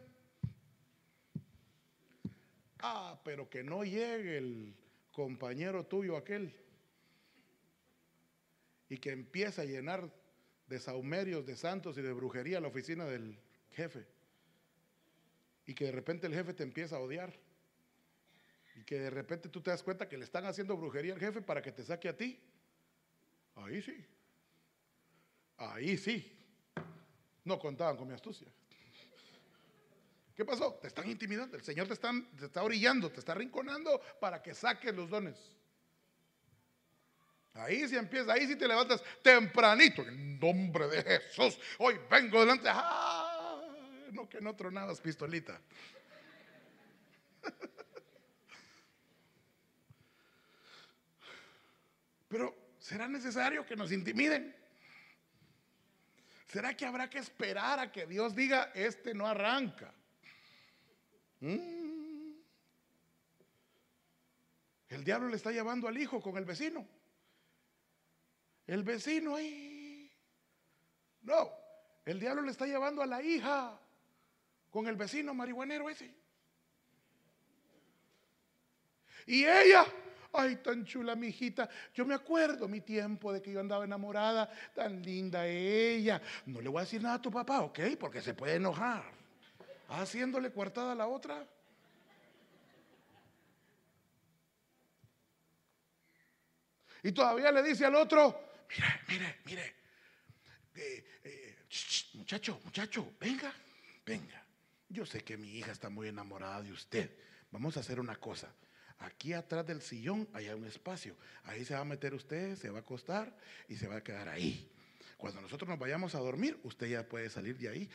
[2.81, 4.75] Ah, pero que no llegue el
[5.13, 6.53] compañero tuyo aquel
[8.89, 10.11] y que empiece a llenar
[10.67, 13.39] de saumerios, de santos y de brujería la oficina del
[13.71, 14.07] jefe.
[15.65, 17.33] y que de repente el jefe te empieza a odiar.
[18.75, 21.43] Y que de repente tú te das cuenta que le están haciendo brujería al jefe
[21.43, 22.39] para que te saque a ti.
[23.57, 24.05] Ahí sí.
[25.59, 26.39] Ahí sí.
[27.45, 28.49] No contaban con mi astucia.
[30.35, 30.75] ¿Qué pasó?
[30.75, 31.57] Te están intimidando.
[31.57, 35.37] El Señor te, está orillando, te está rinconando para que saques los dones.
[37.55, 40.03] Ahí sí empieza, ahí sí te levantas tempranito.
[40.03, 42.71] En nombre de Jesús, hoy vengo delante.
[44.13, 45.61] No que no tronabas pistolita.
[52.33, 54.57] Pero ¿será necesario que nos intimiden?
[56.47, 59.93] ¿Será que habrá que esperar a que Dios diga, este no arranca?
[61.41, 62.33] Mm.
[64.89, 66.89] El diablo le está llevando al hijo con el vecino.
[68.67, 70.11] El vecino ahí.
[71.21, 71.53] No,
[72.07, 73.79] el diablo le está llevando a la hija
[74.71, 76.15] con el vecino marihuanero ese.
[79.27, 79.85] Y ella,
[80.33, 81.69] ay, tan chula mi hijita.
[81.95, 86.21] Yo me acuerdo mi tiempo de que yo andaba enamorada, tan linda ella.
[86.47, 87.81] No le voy a decir nada a tu papá, ¿ok?
[87.99, 89.05] Porque se puede enojar.
[89.89, 91.47] Haciéndole coartada a la otra.
[97.03, 99.77] Y todavía le dice al otro, mire, mire, mire,
[100.77, 101.59] eh, eh,
[102.15, 103.53] muchacho, muchacho, venga,
[104.07, 104.43] venga.
[104.89, 107.11] Yo sé que mi hija está muy enamorada de usted.
[107.51, 108.55] Vamos a hacer una cosa.
[109.03, 111.17] Aquí atrás del sillón hay un espacio.
[111.45, 113.37] Ahí se va a meter usted, se va a acostar
[113.69, 114.71] y se va a quedar ahí.
[115.17, 117.91] Cuando nosotros nos vayamos a dormir, usted ya puede salir de ahí.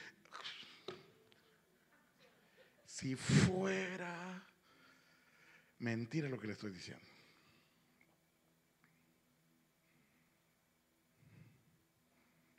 [2.85, 4.43] Si fuera
[5.79, 7.05] mentira lo que le estoy diciendo.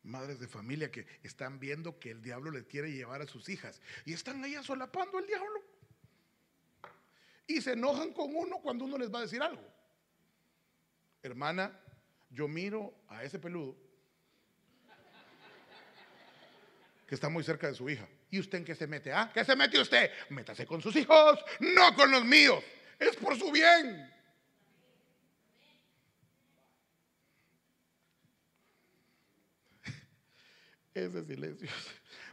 [0.04, 3.82] madres de familia que están viendo que el diablo le quiere llevar a sus hijas
[4.06, 5.62] y están ahí solapando al diablo.
[7.48, 9.66] Y se enojan con uno cuando uno les va a decir algo.
[11.22, 11.76] Hermana,
[12.30, 13.74] yo miro a ese peludo
[17.06, 18.06] que está muy cerca de su hija.
[18.30, 19.10] ¿Y usted en qué se mete?
[19.10, 19.30] ¿Ah?
[19.32, 20.10] ¿Qué se mete usted?
[20.28, 22.62] Métase con sus hijos, no con los míos.
[22.98, 24.12] Es por su bien.
[30.94, 31.70] Ese silencio.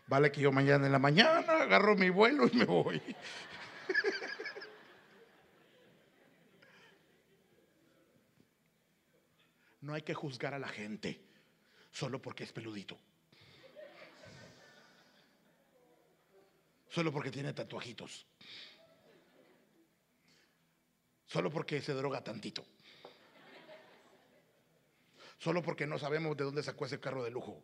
[0.08, 3.02] Vale que yo mañana en la mañana agarro mi vuelo y me voy.
[9.86, 11.22] No hay que juzgar a la gente
[11.92, 12.98] solo porque es peludito.
[16.90, 18.26] Solo porque tiene tatuajitos.
[21.28, 22.66] Solo porque se droga tantito.
[25.38, 27.64] Solo porque no sabemos de dónde sacó ese carro de lujo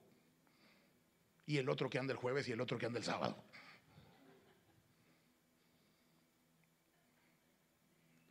[1.47, 3.43] y el otro que anda el jueves y el otro que anda el sábado.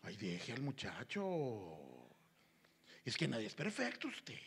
[0.05, 2.00] Ay, deje al muchacho.
[3.05, 4.39] Es que nadie es perfecto usted.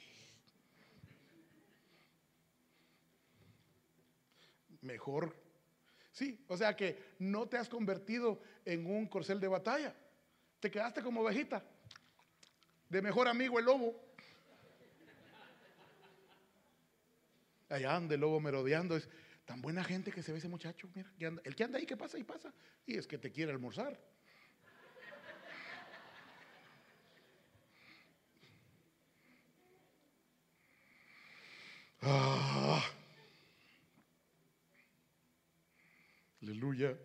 [4.81, 5.35] Mejor.
[6.11, 9.95] Sí, o sea que no te has convertido en un corcel de batalla.
[10.59, 11.63] Te quedaste como ovejita.
[12.89, 14.13] De mejor amigo el lobo.
[17.73, 18.95] allá anda el lobo merodeando.
[18.95, 19.09] Es
[19.45, 20.89] tan buena gente que se ve ese muchacho.
[20.93, 21.11] Mira,
[21.43, 22.53] el que anda ahí, que pasa y pasa.
[22.85, 23.99] Y es que te quiere almorzar.
[32.05, 32.83] Ah.
[36.41, 36.97] Aleluya.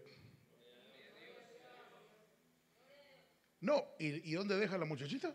[3.61, 5.33] No, ¿y, ¿y dónde deja la muchachita?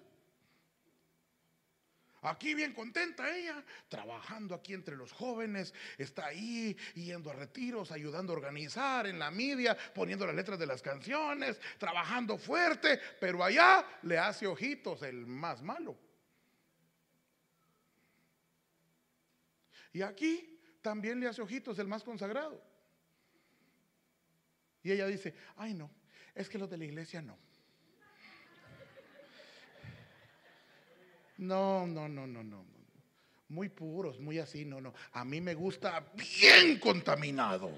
[2.24, 8.32] Aquí bien contenta ella, trabajando aquí entre los jóvenes, está ahí yendo a retiros, ayudando
[8.32, 13.86] a organizar en la media, poniendo las letras de las canciones, trabajando fuerte, pero allá
[14.04, 15.98] le hace ojitos el más malo.
[19.94, 22.62] Y aquí también le hace ojitos el más consagrado.
[24.82, 25.90] Y ella dice, ay no,
[26.36, 27.38] es que los de la iglesia no.
[31.38, 32.66] No, no, no, no, no.
[33.50, 34.94] Muy puros, muy así, no, no.
[35.12, 37.70] A mí me gusta bien contaminado.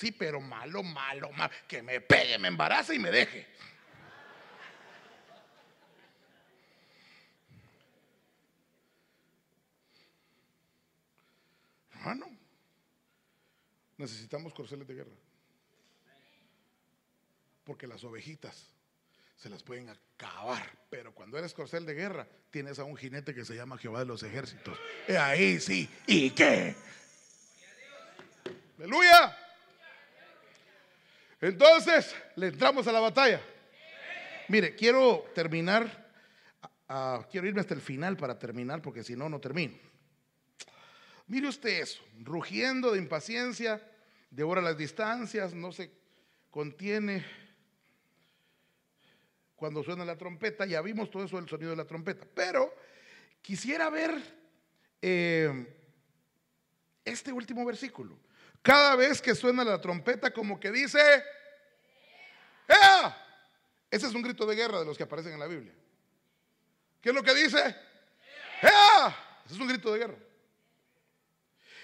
[0.00, 1.52] Así, pero malo, malo, malo.
[1.68, 3.46] Que me pegue, me embarace y me deje.
[11.92, 12.34] Hermano,
[13.98, 15.12] necesitamos corceles de guerra.
[17.64, 18.72] Porque las ovejitas
[19.36, 20.66] se las pueden acabar.
[20.88, 24.06] Pero cuando eres corcel de guerra, tienes a un jinete que se llama Jehová de
[24.06, 24.78] los ejércitos.
[25.10, 26.74] Ahí sí, ¿y qué?
[28.78, 29.39] Aleluya.
[31.40, 33.40] Entonces, le entramos a la batalla.
[34.48, 36.10] Mire, quiero terminar,
[37.30, 39.74] quiero irme hasta el final para terminar, porque si no, no termino.
[41.28, 43.80] Mire usted eso, rugiendo de impaciencia,
[44.30, 45.92] devora las distancias, no se
[46.50, 47.24] contiene
[49.54, 52.74] cuando suena la trompeta, ya vimos todo eso del sonido de la trompeta, pero
[53.42, 54.10] quisiera ver
[55.02, 55.66] eh,
[57.04, 58.18] este último versículo.
[58.62, 60.98] Cada vez que suena la trompeta, como que dice,
[62.68, 63.16] ¡Ea!
[63.90, 65.72] Ese es un grito de guerra de los que aparecen en la Biblia.
[67.00, 67.58] ¿Qué es lo que dice?
[68.62, 69.42] ¡Ea!
[69.44, 70.18] Ese es un grito de guerra.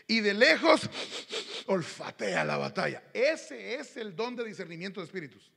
[0.07, 0.89] Y de lejos
[1.66, 3.03] olfatea la batalla.
[3.12, 5.51] Ese es el don de discernimiento de espíritus.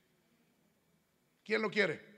[1.43, 2.08] ¿Quién lo quiere?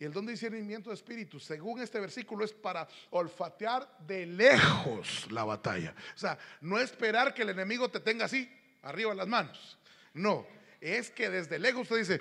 [0.00, 5.26] Y el don de discernimiento de espíritu, según este versículo, es para olfatear de lejos
[5.30, 5.92] la batalla.
[6.14, 8.48] O sea, no esperar que el enemigo te tenga así,
[8.82, 9.76] arriba las manos.
[10.14, 10.46] No,
[10.80, 12.20] es que desde lejos usted dice,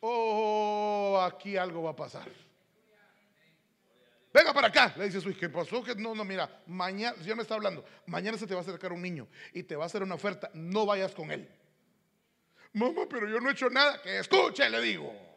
[0.00, 2.28] oh, aquí algo va a pasar.
[4.32, 5.84] Venga para acá, le dice su hija, ¿qué pasó?
[5.84, 8.90] Que no, no, mira, mañana, ya me está hablando, mañana se te va a acercar
[8.90, 11.46] un niño y te va a hacer una oferta, no vayas con él.
[12.72, 15.31] Mamá, pero yo no he hecho nada, que escuche, le digo.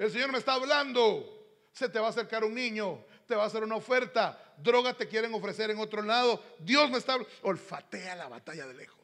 [0.00, 1.68] El Señor me está hablando.
[1.74, 5.06] Se te va a acercar un niño, te va a hacer una oferta, droga te
[5.06, 6.42] quieren ofrecer en otro lado.
[6.58, 8.98] Dios me está olfatea la batalla de lejos.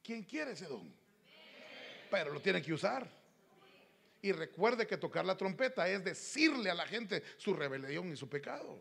[0.00, 0.94] ¿Quién quiere ese don?
[2.08, 3.04] Pero lo tiene que usar.
[4.22, 8.28] Y recuerde que tocar la trompeta es decirle a la gente su rebelión y su
[8.28, 8.78] pecado.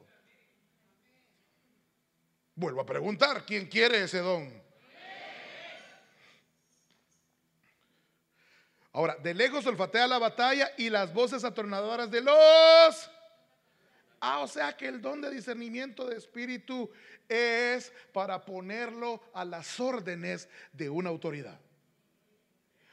[2.53, 4.61] Vuelvo a preguntar, ¿quién quiere ese don?
[8.93, 13.11] Ahora, de lejos olfatea la batalla y las voces atornadoras de los...
[14.19, 16.91] Ah, o sea que el don de discernimiento de espíritu
[17.27, 21.59] es para ponerlo a las órdenes de una autoridad.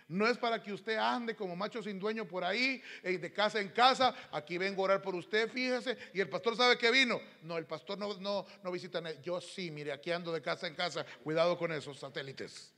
[0.09, 3.61] No es para que usted ande como macho sin dueño por ahí, eh, de casa
[3.61, 4.15] en casa.
[4.33, 5.99] Aquí vengo a orar por usted, fíjese.
[6.15, 7.21] Y el pastor sabe que vino.
[7.43, 9.03] No, el pastor no, no, no visita.
[9.21, 11.05] Yo sí, mire, aquí ando de casa en casa.
[11.23, 12.73] Cuidado con esos satélites.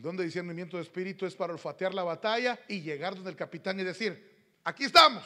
[0.00, 3.36] El don de discernimiento de espíritu es para olfatear la batalla y llegar donde el
[3.36, 5.22] capitán y decir, aquí estamos,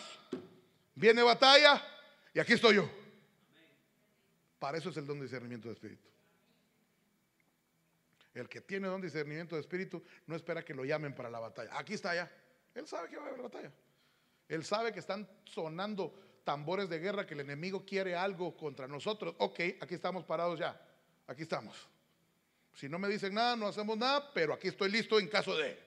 [0.96, 1.80] viene batalla
[2.32, 2.90] y aquí estoy yo.
[4.58, 6.08] Para eso es el don de discernimiento de espíritu.
[8.34, 11.38] El que tiene don de discernimiento de espíritu no espera que lo llamen para la
[11.38, 11.70] batalla.
[11.78, 12.28] Aquí está ya.
[12.74, 13.70] Él sabe que va a haber batalla.
[14.48, 19.36] Él sabe que están sonando tambores de guerra, que el enemigo quiere algo contra nosotros.
[19.38, 20.84] Ok, aquí estamos parados ya.
[21.28, 21.93] Aquí estamos.
[22.74, 25.78] Si no me dicen nada, no hacemos nada, pero aquí estoy listo en caso de.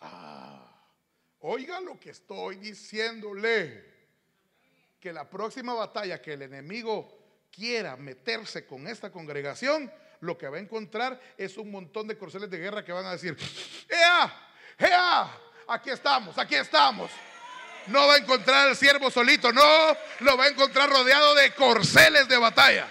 [0.00, 0.70] Ah,
[1.40, 3.92] oiga lo que estoy diciéndole.
[5.00, 10.56] Que la próxima batalla que el enemigo quiera meterse con esta congregación, lo que va
[10.56, 13.36] a encontrar es un montón de corceles de guerra que van a decir,
[13.88, 14.48] ¡Ea!
[14.78, 15.38] ¡Ea!
[15.68, 17.10] Aquí estamos, aquí estamos.
[17.86, 22.26] No va a encontrar al siervo solito, no, lo va a encontrar rodeado de corceles
[22.28, 22.88] de batalla.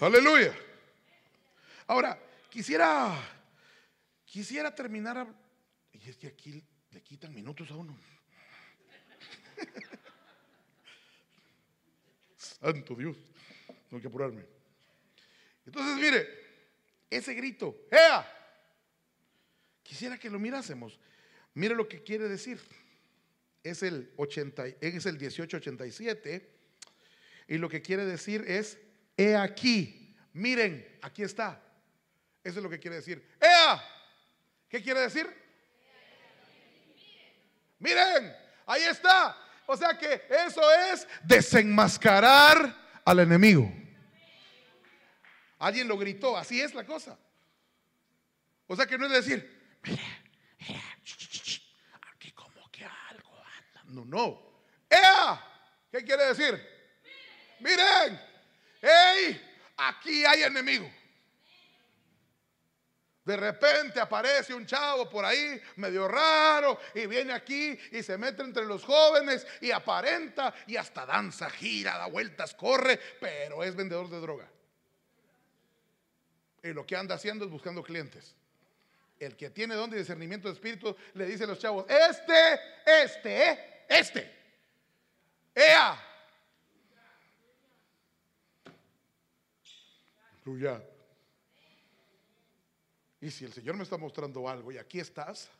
[0.00, 0.56] Aleluya.
[1.88, 2.16] Ahora,
[2.50, 3.18] quisiera,
[4.24, 5.26] quisiera terminar.
[5.92, 6.62] y es que aquí
[6.92, 7.98] le quitan minutos a uno.
[12.36, 13.16] Santo Dios,
[13.90, 14.46] tengo que apurarme.
[15.66, 16.28] Entonces, mire,
[17.10, 18.34] ese grito, ¡Ea!
[19.82, 21.00] Quisiera que lo mirásemos.
[21.54, 22.60] Mire lo que quiere decir.
[23.64, 26.48] Es el, 80, es el 1887
[27.48, 28.78] y lo que quiere decir es
[29.18, 31.60] he aquí, miren, aquí está.
[32.42, 33.36] Eso es lo que quiere decir.
[33.40, 33.84] ¡Ea!
[34.68, 35.26] ¿Qué quiere decir?
[37.80, 38.34] Miren,
[38.64, 39.36] ahí está.
[39.66, 40.62] O sea que eso
[40.92, 42.74] es desenmascarar
[43.04, 43.70] al enemigo.
[45.58, 47.18] Alguien lo gritó, así es la cosa.
[48.68, 50.02] O sea que no es decir, mira,
[50.60, 50.82] mira,
[52.14, 53.82] aquí como que algo anda.
[53.86, 54.62] No, no.
[54.88, 55.44] ¡Ea!
[55.90, 56.60] ¿Qué quiere decir?
[57.60, 58.27] Miren,
[58.80, 59.40] ¡Ey!
[59.76, 60.90] Aquí hay enemigo.
[63.28, 68.42] De repente aparece un chavo por ahí, medio raro, y viene aquí y se mete
[68.42, 74.08] entre los jóvenes y aparenta y hasta danza, gira, da vueltas, corre, pero es vendedor
[74.08, 74.48] de droga.
[76.62, 78.34] Y lo que anda haciendo es buscando clientes.
[79.20, 83.84] El que tiene don de discernimiento de espíritu le dice a los chavos, este, este,
[83.90, 84.38] este.
[85.54, 86.07] Ea.
[93.20, 95.50] Y si el Señor me está mostrando algo y aquí estás,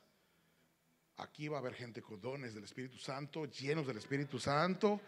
[1.17, 5.01] aquí va a haber gente con dones del Espíritu Santo, llenos del Espíritu Santo.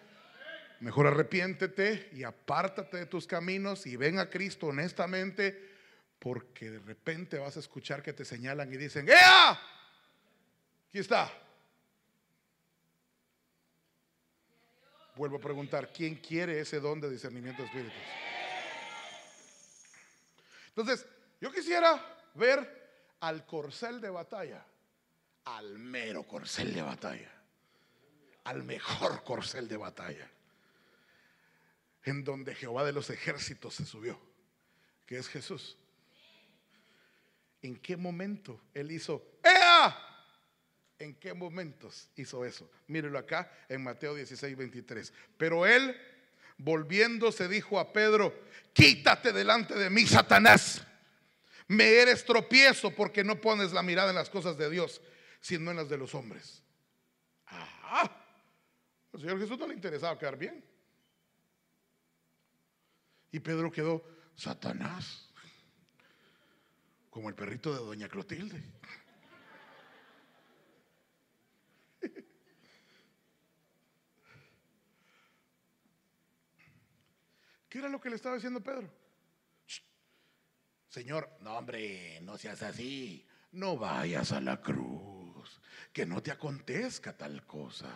[0.80, 5.70] Mejor arrepiéntete y apártate de tus caminos y ven a Cristo honestamente,
[6.18, 9.52] porque de repente vas a escuchar que te señalan y dicen, ¡Ea!
[10.88, 11.30] Aquí está.
[15.16, 18.29] Vuelvo a preguntar, ¿quién quiere ese don de discernimiento de espíritus?
[20.70, 21.06] Entonces,
[21.40, 22.00] yo quisiera
[22.34, 24.64] ver al corcel de batalla,
[25.44, 27.32] al mero corcel de batalla,
[28.44, 30.30] al mejor corcel de batalla,
[32.04, 34.18] en donde Jehová de los ejércitos se subió,
[35.06, 35.76] que es Jesús.
[37.62, 40.06] ¿En qué momento él hizo, ¡Ea!
[40.98, 42.70] ¿En qué momentos hizo eso?
[42.86, 45.12] Mírelo acá en Mateo 16, 23.
[45.38, 45.96] Pero él,
[46.62, 48.34] volviéndose, dijo a Pedro,
[48.72, 50.86] quítate delante de mí, Satanás
[51.70, 55.00] me eres tropiezo porque no pones la mirada en las cosas de Dios,
[55.40, 56.64] sino en las de los hombres.
[57.46, 58.10] Ah,
[59.12, 60.64] al Señor Jesús no le interesaba quedar bien.
[63.30, 64.04] Y Pedro quedó,
[64.34, 65.28] Satanás,
[67.08, 68.62] como el perrito de Doña Clotilde.
[77.70, 78.92] ¿Qué era lo que le estaba diciendo Pedro?
[80.88, 85.60] Señor, no hombre, no seas así, no vayas a la cruz,
[85.92, 87.88] que no te acontezca tal cosa.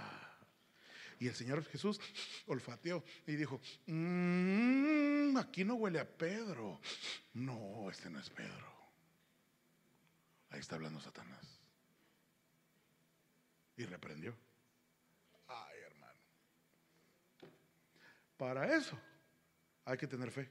[1.18, 2.00] Y el Señor Jesús
[2.46, 6.80] olfateó y dijo, mm, aquí no huele a Pedro.
[7.32, 8.72] No, este no es Pedro.
[10.50, 11.60] Ahí está hablando Satanás.
[13.76, 14.36] Y reprendió.
[15.48, 16.20] Ay, hermano.
[18.36, 18.96] Para eso
[19.84, 20.50] hay que tener fe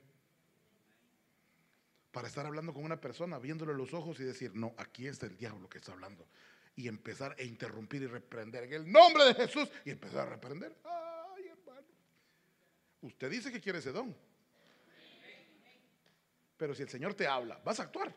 [2.13, 5.35] para estar hablando con una persona, viéndole los ojos y decir, no, aquí está el
[5.35, 6.27] diablo que está hablando.
[6.75, 10.77] Y empezar a interrumpir y reprender en el nombre de Jesús y empezar a reprender.
[10.83, 11.87] Ay, hermano.
[13.01, 14.15] Usted dice que quiere ese don.
[16.55, 18.15] Pero si el Señor te habla, vas a actuar.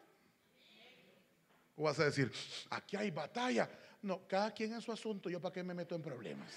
[1.75, 2.31] O vas a decir,
[2.69, 3.71] aquí hay batalla.
[4.03, 6.53] No, cada quien en su asunto, yo para qué me meto en problemas.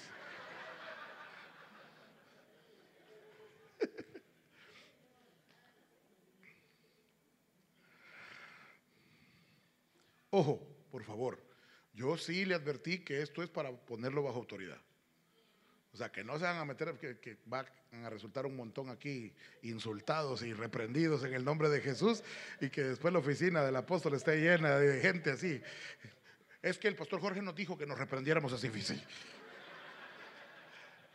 [10.40, 10.58] Ojo,
[10.90, 11.38] por favor,
[11.92, 14.80] yo sí le advertí que esto es para ponerlo bajo autoridad.
[15.92, 18.88] O sea, que no se van a meter, que, que, van a resultar un montón
[18.88, 22.22] aquí insultados y reprendidos en el nombre de Jesús
[22.58, 25.60] y que después la oficina del apóstol esté llena de gente así.
[26.62, 28.98] Es que el pastor Jorge nos dijo que nos reprendiéramos así, fíjese.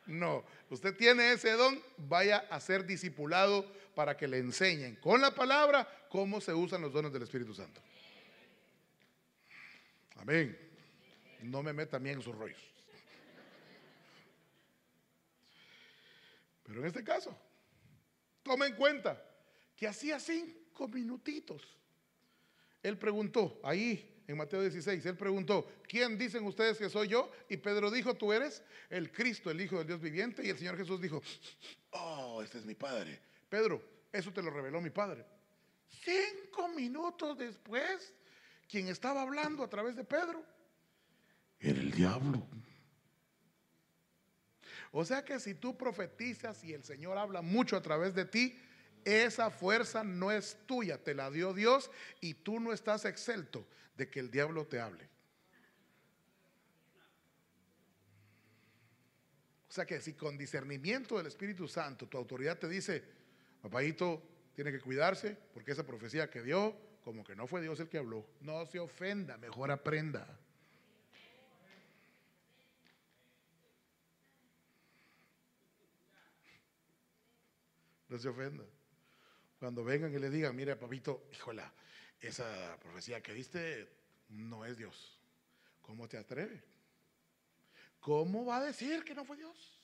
[0.06, 3.66] No, usted tiene ese don, vaya a ser discipulado
[3.96, 7.82] para que le enseñen con la palabra cómo se usan los dones del Espíritu Santo.
[10.16, 10.58] Amén.
[11.42, 12.62] No me meta a mí en sus rollos.
[16.64, 17.38] Pero en este caso,
[18.42, 19.24] tome en cuenta
[19.76, 21.62] que hacía cinco minutitos.
[22.82, 27.32] Él preguntó, ahí en Mateo 16, él preguntó, ¿quién dicen ustedes que soy yo?
[27.50, 30.44] Y Pedro dijo, tú eres el Cristo, el Hijo del Dios viviente.
[30.44, 31.22] Y el Señor Jesús dijo,
[31.92, 33.20] oh, este es mi Padre.
[33.48, 33.82] Pedro,
[34.12, 35.26] eso te lo reveló mi Padre.
[35.88, 38.14] Cinco minutos después
[38.68, 40.44] quien estaba hablando a través de Pedro
[41.60, 42.48] era el diablo.
[44.92, 48.58] O sea que si tú profetizas y el Señor habla mucho a través de ti,
[49.04, 53.68] esa fuerza no es tuya, te la dio Dios y tú no estás excelto
[53.98, 55.08] de que el diablo te hable.
[59.70, 63.04] O sea que si con discernimiento del Espíritu Santo tu autoridad te dice,
[63.62, 64.24] papadito
[64.56, 66.74] tiene que cuidarse porque esa profecía que dio
[67.06, 68.26] como que no fue Dios el que habló.
[68.42, 70.28] No se ofenda, mejor aprenda.
[78.10, 78.64] No se ofenda.
[79.60, 81.72] Cuando vengan y le digan, mire, papito, híjola,
[82.20, 83.88] esa profecía que diste
[84.30, 85.22] no es Dios.
[85.84, 86.64] ¿Cómo te atreve?
[88.00, 89.80] ¿Cómo va a decir que no fue Dios?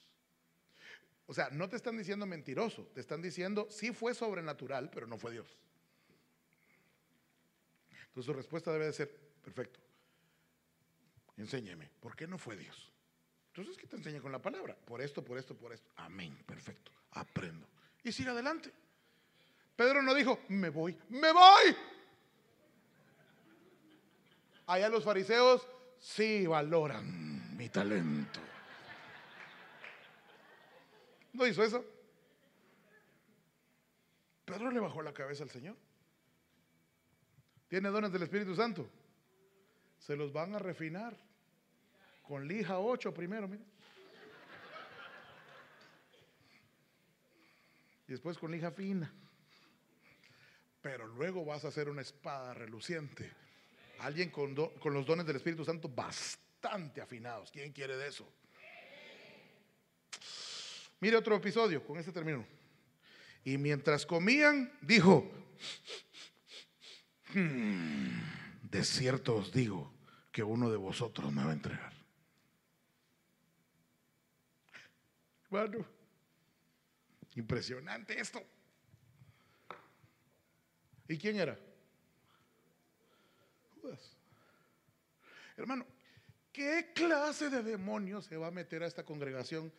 [1.28, 5.20] O sea, no te están diciendo mentiroso, te están diciendo sí fue sobrenatural, pero no
[5.20, 5.62] fue Dios.
[8.12, 9.10] Entonces su respuesta debe de ser,
[9.42, 9.80] perfecto,
[11.38, 12.92] enséñeme, ¿por qué no fue Dios?
[13.48, 15.90] Entonces que te enseñe con la palabra, por esto, por esto, por esto.
[15.96, 17.66] Amén, perfecto, aprendo.
[18.04, 18.70] Y sigue adelante.
[19.78, 21.76] Pedro no dijo, me voy, me voy.
[24.68, 25.66] Allá los fariseos
[25.98, 28.42] sí valoran mi talento.
[31.32, 31.86] ¿No hizo eso?
[34.44, 35.78] Pedro le bajó la cabeza al Señor.
[37.72, 38.86] Tiene dones del Espíritu Santo.
[39.98, 41.16] Se los van a refinar.
[42.22, 43.64] Con lija 8 primero, mira.
[48.10, 49.10] Y después con lija fina.
[50.82, 53.32] Pero luego vas a hacer una espada reluciente.
[54.00, 57.52] Alguien con, con los dones del Espíritu Santo bastante afinados.
[57.52, 58.30] ¿Quién quiere de eso?
[61.00, 62.46] Mire otro episodio, con este término.
[63.46, 65.32] Y mientras comían, dijo,
[67.34, 69.92] hmm, de cierto os digo
[70.32, 71.94] que uno de vosotros me va a entregar.
[75.50, 75.86] Bueno,
[77.36, 78.42] impresionante esto.
[81.08, 81.60] ¿Y quién era?
[83.76, 84.16] Judas.
[85.58, 85.86] Hermano,
[86.54, 89.74] ¿qué clase de demonio se va a meter a esta congregación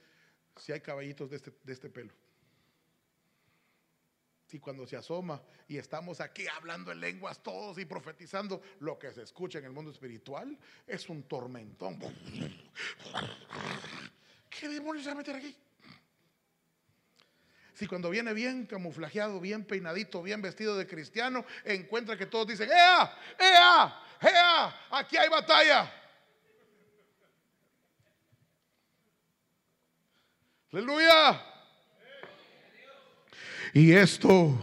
[0.57, 2.13] si hay caballitos de este, de este pelo?
[4.53, 9.11] Y cuando se asoma y estamos aquí hablando en lenguas todos y profetizando, lo que
[9.11, 11.99] se escucha en el mundo espiritual es un tormentón.
[14.51, 15.57] ¿Qué demonios se va a meter aquí?
[17.73, 22.69] Si cuando viene bien camuflajeado, bien peinadito, bien vestido de cristiano, encuentra que todos dicen,
[22.69, 23.19] ¡Ea!
[23.39, 24.01] ¡Ea!
[24.21, 24.87] ¡Ea!
[24.91, 25.91] Aquí hay batalla.
[30.71, 31.52] Aleluya.
[33.75, 34.59] Y esto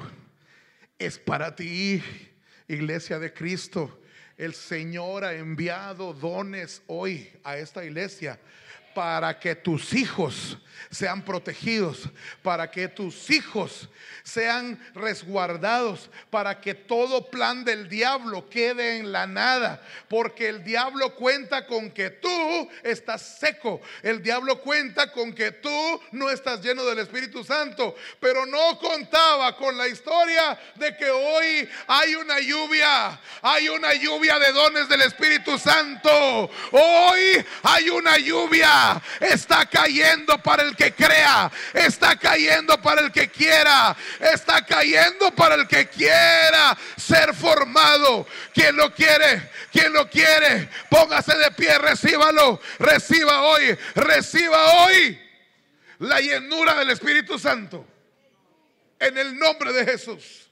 [1.00, 2.04] es para ti,
[2.68, 4.00] iglesia de Cristo.
[4.38, 8.40] El Señor ha enviado dones hoy a esta iglesia
[9.00, 10.58] para que tus hijos
[10.92, 12.10] sean protegidos,
[12.44, 13.88] para que tus hijos
[14.24, 21.16] sean resguardados, para que todo plan del diablo quede en la nada, porque el diablo
[21.16, 26.84] cuenta con que tú estás seco, el diablo cuenta con que tú no estás lleno
[26.86, 33.20] del Espíritu Santo, pero no contaba con la historia de que hoy hay una lluvia,
[33.42, 38.89] hay una lluvia de dones del Espíritu Santo, hoy hay una lluvia,
[39.20, 45.56] está cayendo para el que crea, está cayendo para el que quiera, está cayendo para
[45.56, 48.26] el que quiera ser formado.
[48.54, 55.20] Quien lo quiere, quien lo quiere, póngase de pie, recíbalo, reciba hoy, reciba hoy
[56.00, 57.86] la llenura del Espíritu Santo.
[59.00, 60.50] En el nombre de Jesús.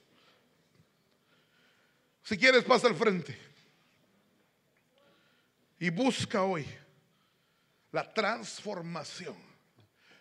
[2.24, 3.38] Si quieres, pasa al frente.
[5.80, 6.66] Y busca hoy
[7.92, 9.36] la transformación.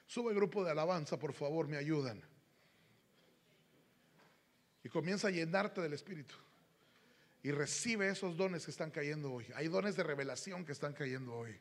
[0.06, 2.22] Sube grupo de alabanza, por favor, me ayudan.
[4.84, 6.34] Y comienza a llenarte del Espíritu.
[7.43, 9.47] Y recibe esos dones que están cayendo hoy.
[9.56, 11.60] Hay dones de revelación que están cayendo hoy.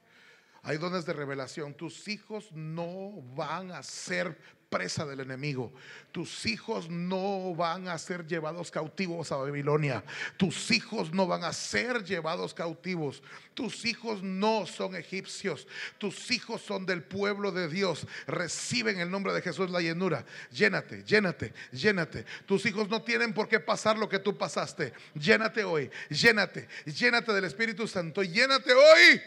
[0.61, 1.76] Hay dones de revelación.
[1.76, 5.73] Tus hijos no van a ser presa del enemigo.
[6.11, 10.03] Tus hijos no van a ser llevados cautivos a Babilonia.
[10.37, 13.21] Tus hijos no van a ser llevados cautivos.
[13.53, 15.67] Tus hijos no son egipcios.
[15.97, 18.07] Tus hijos son del pueblo de Dios.
[18.27, 20.25] Reciben el nombre de Jesús la llenura.
[20.51, 22.25] Llénate, llénate, llénate.
[22.45, 24.93] Tus hijos no tienen por qué pasar lo que tú pasaste.
[25.13, 28.23] Llénate hoy, llénate, llénate del Espíritu Santo.
[28.23, 29.21] Llénate hoy.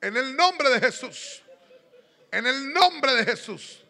[0.00, 1.42] En el nombre de Jesús.
[2.30, 3.82] En el nombre de Jesús.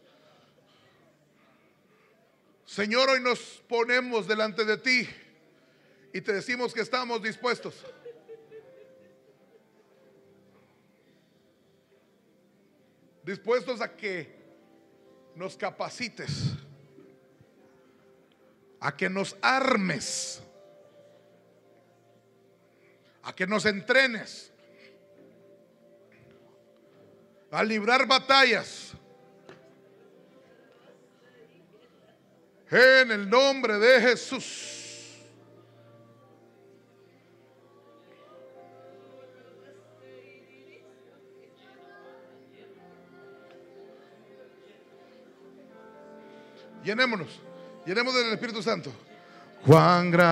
[2.65, 3.39] Señor, hoy nos
[3.69, 5.09] ponemos delante de ti
[6.13, 7.75] y te decimos que estamos dispuestos.
[13.25, 14.39] Dispuestos a que
[15.35, 16.31] nos capacites,
[18.81, 20.41] a que nos armes,
[23.23, 24.53] a que nos entrenes
[27.51, 28.93] a librar batallas.
[32.71, 34.75] En el nombre de Jesús.
[46.85, 47.41] Llenémonos,
[47.85, 48.93] llenemos del Espíritu Santo.
[49.67, 50.29] Juan grande.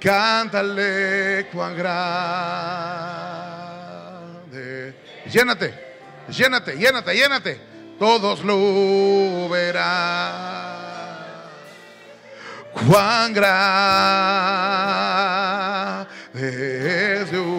[0.00, 1.98] Cántale cuán grande.
[5.26, 5.74] Llénate,
[6.28, 7.60] llénate, llénate, llénate.
[7.98, 10.78] Todos lo verán.
[12.72, 13.68] Cuán grande
[17.22, 17.58] es Dios.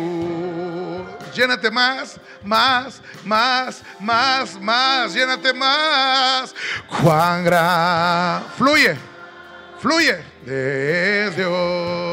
[1.36, 6.56] llénate más, más, más, más, más, llénate más.
[7.02, 8.96] Cuán gran, fluye,
[9.80, 12.09] fluye de Dios.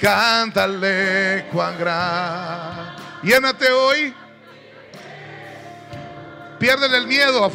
[0.00, 2.96] Cántale cuán gran.
[3.22, 4.14] Llénate hoy.
[6.58, 7.50] Piérdele el miedo.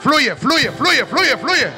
[0.00, 1.68] Fluye, fluye, fluye, fluye, fluye.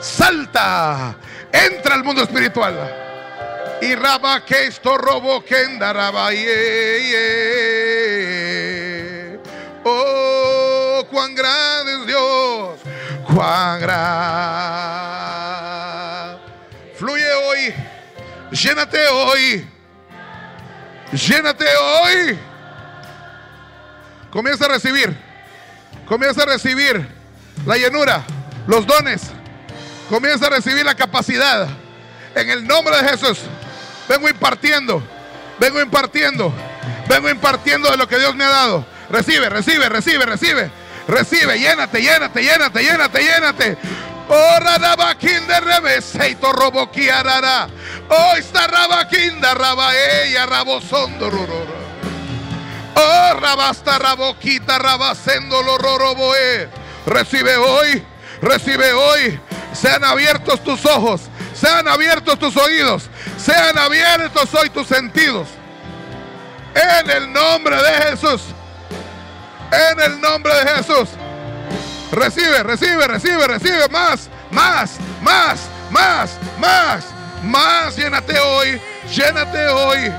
[0.00, 1.16] Salta.
[1.52, 2.74] Entra al mundo espiritual.
[3.80, 5.62] Y raba que esto robo que
[9.84, 12.78] Oh, cuán grande es Dios.
[13.34, 15.01] Cuán grande.
[18.52, 19.66] Llénate hoy.
[21.12, 22.38] Llénate hoy.
[24.30, 25.16] Comienza a recibir.
[26.06, 27.06] Comienza a recibir
[27.64, 28.22] la llenura,
[28.66, 29.22] los dones.
[30.10, 31.66] Comienza a recibir la capacidad.
[32.34, 33.38] En el nombre de Jesús.
[34.08, 35.02] Vengo impartiendo.
[35.58, 36.52] Vengo impartiendo.
[37.08, 38.86] Vengo impartiendo de lo que Dios me ha dado.
[39.08, 40.70] Recibe, recibe, recibe, recibe.
[41.08, 43.78] Recibe, llénate, llénate, llénate, llénate, llénate.
[44.34, 44.58] Oh,
[45.46, 47.68] de rebeseito roboquiarara.
[48.08, 51.30] Oh, está rabaquinda rabaella rabosondo
[52.94, 56.68] Oh, rabasta raboquita rabasendo roroboe.
[57.04, 58.02] Recibe hoy,
[58.40, 59.38] recibe hoy.
[59.74, 61.22] Sean abiertos tus ojos,
[61.54, 65.48] sean abiertos tus oídos, sean abiertos hoy tus sentidos.
[66.74, 68.40] En el nombre de Jesús.
[69.90, 71.08] En el nombre de Jesús.
[72.12, 75.60] Recibe, recibe, recibe, recibe más, más, más,
[75.90, 77.04] más, más,
[77.42, 77.96] más.
[77.96, 78.78] Llénate hoy,
[79.10, 80.12] llénate hoy.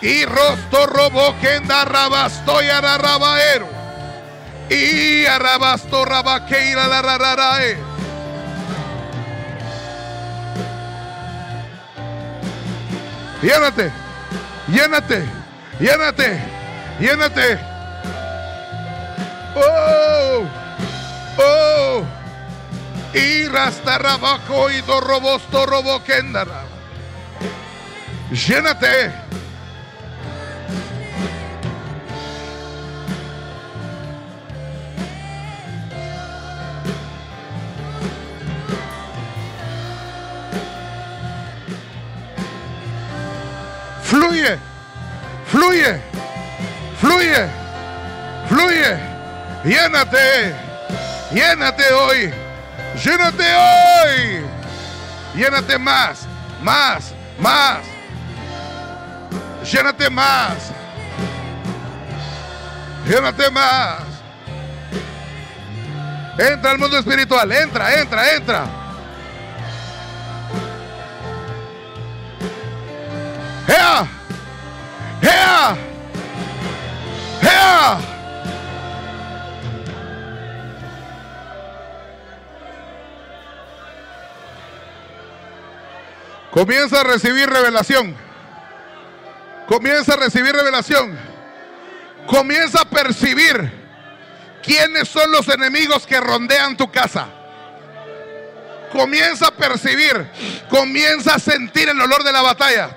[0.00, 3.68] Y rosto robo que rabasto y rabaero.
[4.70, 7.76] Y arrabasto rabaqueira la rararae.
[13.42, 13.92] Llénate,
[14.68, 15.24] llénate,
[15.78, 16.40] llénate,
[16.98, 17.58] llénate.
[19.54, 20.57] Oh,
[21.38, 22.04] oh.
[23.14, 23.46] Y
[23.98, 26.02] rabajo y robosto robo
[28.30, 29.28] Llénate.
[44.02, 44.58] Fluye,
[45.46, 46.00] fluye,
[47.00, 47.46] fluye,
[48.48, 48.96] fluye.
[49.64, 50.67] Llénate,
[51.32, 52.32] llénate hoy,
[53.02, 54.48] llénate hoy.
[55.38, 56.26] Llénate más,
[56.62, 57.78] más, más.
[59.70, 60.72] Llénate más.
[63.06, 64.02] Llénate más.
[66.38, 68.64] Entra al mundo espiritual, entra, entra, entra.
[73.68, 74.06] ¡Ea!
[75.22, 75.76] ¡Ea!
[77.42, 78.07] ¡Ea!
[86.58, 88.16] Comienza a recibir revelación.
[89.68, 91.16] Comienza a recibir revelación.
[92.26, 93.70] Comienza a percibir
[94.60, 97.28] quiénes son los enemigos que rondean tu casa.
[98.90, 100.28] Comienza a percibir,
[100.68, 102.90] comienza a sentir el olor de la batalla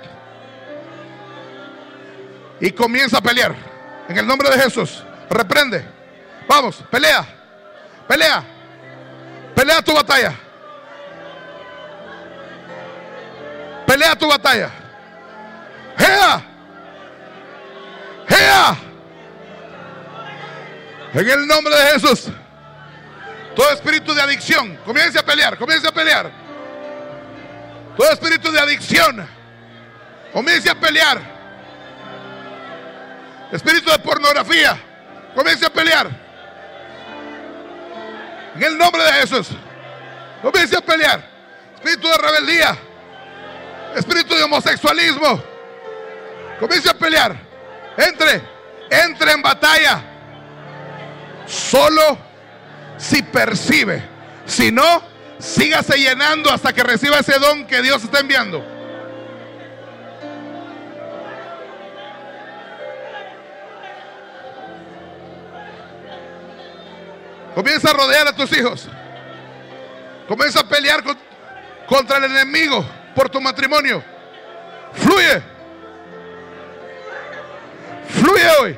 [2.60, 3.54] y comienza a pelear.
[4.10, 5.86] En el nombre de Jesús, reprende.
[6.48, 7.24] Vamos, pelea.
[8.08, 8.44] Pelea.
[9.54, 10.34] Pelea tu batalla.
[13.92, 14.72] Pelea tu batalla.
[21.14, 22.30] En el nombre de Jesús.
[23.54, 26.32] Todo espíritu de adicción, comience a pelear, comience a pelear.
[27.98, 29.28] Todo espíritu de adicción,
[30.32, 31.20] comience a pelear.
[33.52, 34.82] Espíritu de pornografía,
[35.36, 36.10] comience a pelear.
[38.56, 39.50] En el nombre de Jesús,
[40.42, 41.22] comience a pelear.
[41.76, 42.78] Espíritu de rebeldía,
[43.96, 45.42] espíritu de homosexualismo,
[46.60, 47.36] comience a pelear.
[47.98, 48.42] Entre,
[48.90, 50.04] entre en batalla.
[51.46, 52.18] Solo
[52.98, 54.02] si percibe.
[54.46, 55.04] Si no,
[55.40, 58.66] sígase llenando hasta que reciba ese don que Dios está enviando.
[67.54, 68.88] Comienza a rodear a tus hijos.
[70.28, 71.04] Comienza a pelear
[71.86, 72.86] contra el enemigo
[73.16, 74.04] por tu matrimonio.
[74.94, 75.42] Fluye.
[78.10, 78.78] Fluye hoy.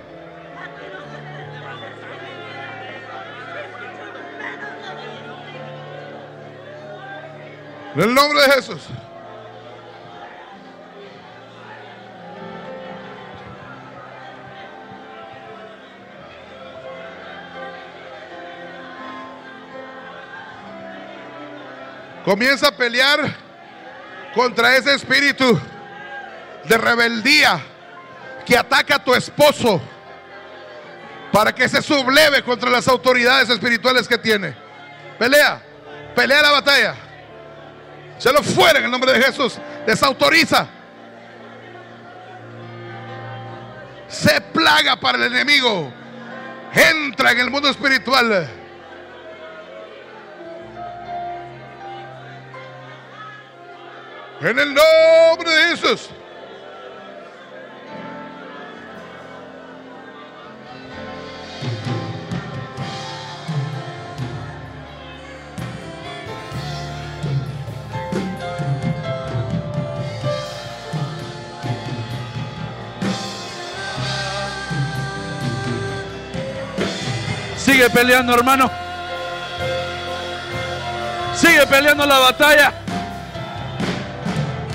[7.96, 8.88] En el nombre de Jesús.
[22.26, 23.43] Comienza a pelear
[24.34, 25.60] contra ese espíritu
[26.66, 27.62] de rebeldía
[28.46, 29.82] que ataca a tu esposo
[31.32, 34.56] para que se subleve contra las autoridades espirituales que tiene.
[35.18, 35.62] Pelea,
[36.16, 36.96] pelea la batalla.
[38.18, 39.58] Se lo fuera en el nombre de Jesús.
[39.86, 40.68] Desautoriza.
[44.08, 45.92] Se plaga para el enemigo.
[46.74, 48.63] Entra en el mundo espiritual.
[54.44, 56.10] En el nombre de Jesús.
[77.56, 78.70] Sigue peleando, hermano.
[81.34, 82.83] Sigue peleando la batalla.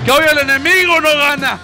[0.09, 1.59] Que hoy el enemigo no gana.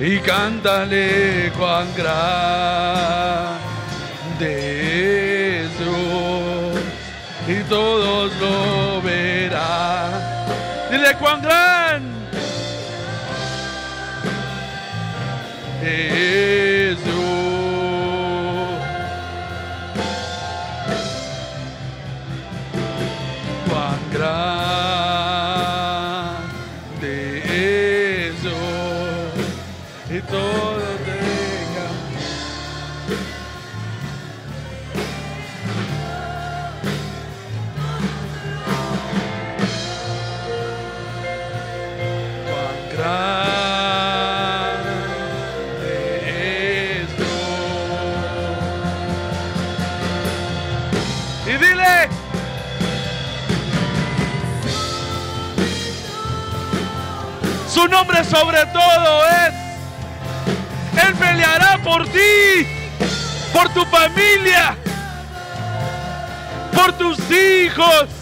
[0.00, 2.42] Y cántale cuán grande
[5.62, 6.80] es Dios.
[7.46, 10.10] Y todos lo verán.
[10.90, 12.18] Dile cuán grande
[15.80, 16.77] es
[57.78, 59.54] Su nombre sobre todo es.
[61.00, 62.66] Él peleará por ti,
[63.52, 64.76] por tu familia,
[66.74, 68.17] por tus hijos.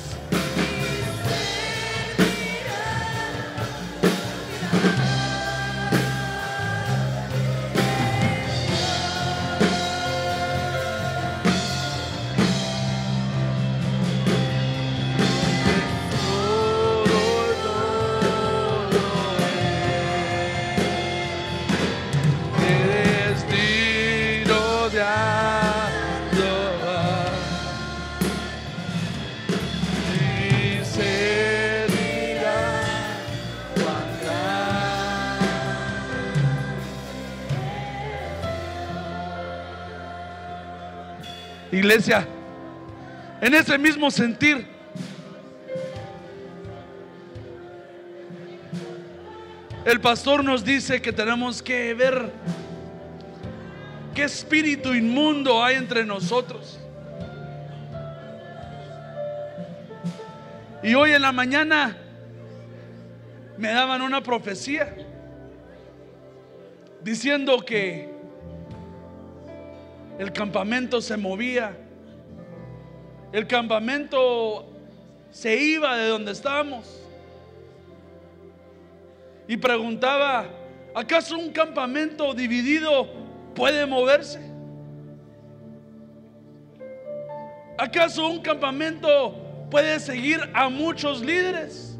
[41.86, 42.26] Iglesia,
[43.40, 44.66] en ese mismo sentir,
[49.84, 52.32] el pastor nos dice que tenemos que ver
[54.16, 56.80] qué espíritu inmundo hay entre nosotros.
[60.82, 61.96] Y hoy en la mañana
[63.56, 64.92] me daban una profecía
[67.04, 68.15] diciendo que
[70.18, 71.76] el campamento se movía,
[73.32, 74.66] el campamento
[75.30, 77.02] se iba de donde estábamos.
[79.48, 80.46] Y preguntaba,
[80.94, 83.08] ¿acaso un campamento dividido
[83.54, 84.40] puede moverse?
[87.78, 89.36] ¿Acaso un campamento
[89.70, 91.98] puede seguir a muchos líderes?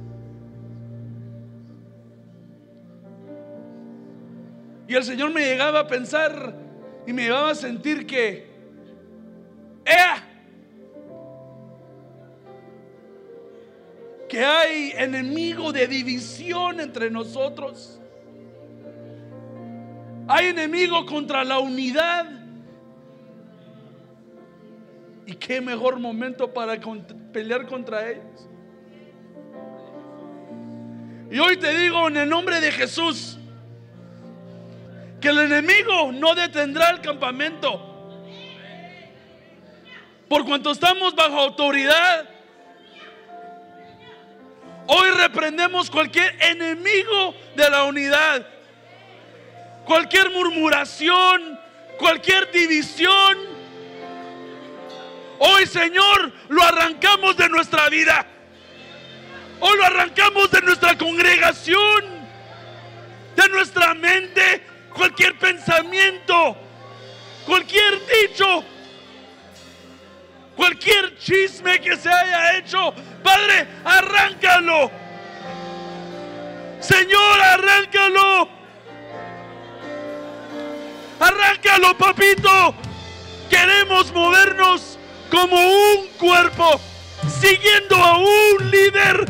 [4.89, 6.66] Y el Señor me llegaba a pensar
[7.07, 8.47] y me llevaba a sentir que,
[9.85, 10.23] ¡Ea!
[14.29, 18.01] que hay enemigo de división entre nosotros.
[20.29, 22.29] Hay enemigo contra la unidad.
[25.27, 26.77] ¿Y qué mejor momento para
[27.33, 28.49] pelear contra ellos?
[31.31, 33.36] Y hoy te digo en el nombre de Jesús
[35.21, 37.93] que el enemigo no detendrá el campamento.
[40.29, 42.29] Por cuanto estamos bajo autoridad,
[44.89, 48.47] Hoy reprendemos cualquier enemigo de la unidad,
[49.85, 51.59] cualquier murmuración,
[51.99, 53.37] cualquier división.
[55.39, 58.27] Hoy, Señor, lo arrancamos de nuestra vida.
[59.59, 62.05] Hoy lo arrancamos de nuestra congregación,
[63.35, 64.63] de nuestra mente,
[64.97, 66.57] cualquier pensamiento,
[67.45, 68.65] cualquier dicho,
[70.57, 74.91] cualquier chisme que se haya hecho, Padre, arráncalo.
[76.81, 78.49] Señor, arráncalo.
[81.19, 82.75] Arráncalo, papito.
[83.51, 84.99] Queremos movernos
[85.31, 86.81] como un cuerpo,
[87.41, 89.27] siguiendo a un líder,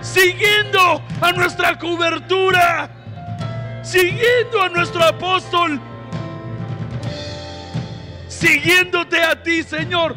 [0.00, 2.90] siguiendo a nuestra cobertura,
[3.82, 5.80] siguiendo a nuestro apóstol,
[8.28, 10.16] siguiéndote a ti, Señor.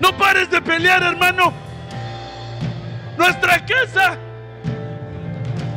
[0.00, 1.52] No pares de pelear, hermano.
[3.16, 4.18] Nuestra casa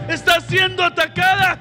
[0.09, 1.57] está siendo atacada.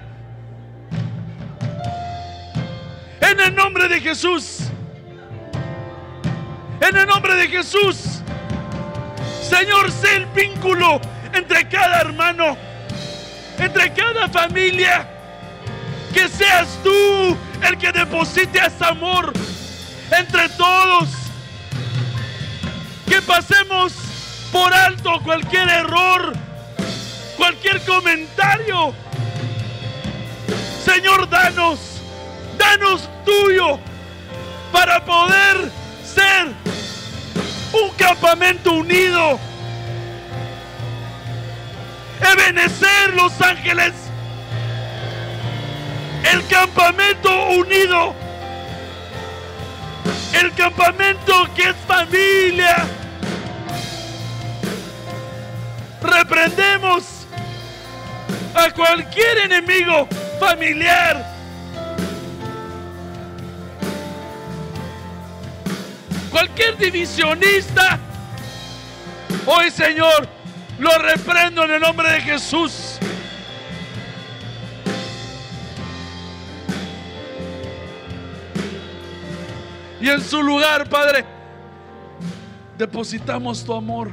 [3.20, 4.69] En el nombre de Jesús.
[6.81, 8.23] En el nombre de Jesús.
[9.43, 11.01] Señor, sé el vínculo
[11.33, 12.57] entre cada hermano,
[13.59, 15.09] entre cada familia.
[16.12, 19.32] Que seas tú el que deposite ese amor
[20.10, 21.09] entre todos.
[23.06, 23.93] Que pasemos
[24.52, 26.32] por alto cualquier error,
[27.36, 28.94] cualquier comentario.
[30.85, 31.78] Señor, danos,
[32.56, 33.78] danos tuyo
[34.72, 35.70] para poder
[36.05, 36.48] ser
[37.72, 39.39] un campamento unido.
[42.20, 43.93] Ebenecer Los Ángeles.
[46.32, 48.15] El campamento unido.
[50.32, 52.86] El campamento que es familia.
[56.03, 57.05] Reprendemos
[58.55, 60.09] a cualquier enemigo
[60.39, 61.24] familiar.
[66.31, 67.99] Cualquier divisionista.
[69.47, 70.38] Hoy, Señor,
[70.79, 72.99] lo reprendo en el nombre de Jesús.
[80.01, 81.25] Y en su lugar, Padre,
[82.77, 84.13] depositamos tu amor,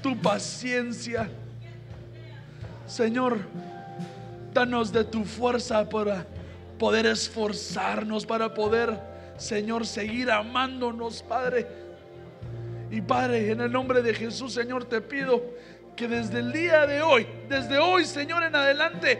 [0.00, 1.28] tu paciencia.
[2.86, 3.38] Señor,
[4.54, 6.24] danos de tu fuerza para
[6.78, 9.00] poder esforzarnos, para poder,
[9.36, 11.79] Señor, seguir amándonos, Padre.
[12.90, 15.42] Y Padre, en el nombre de Jesús, Señor, te pido
[15.96, 19.18] que desde el día de hoy, desde hoy, Señor, en adelante,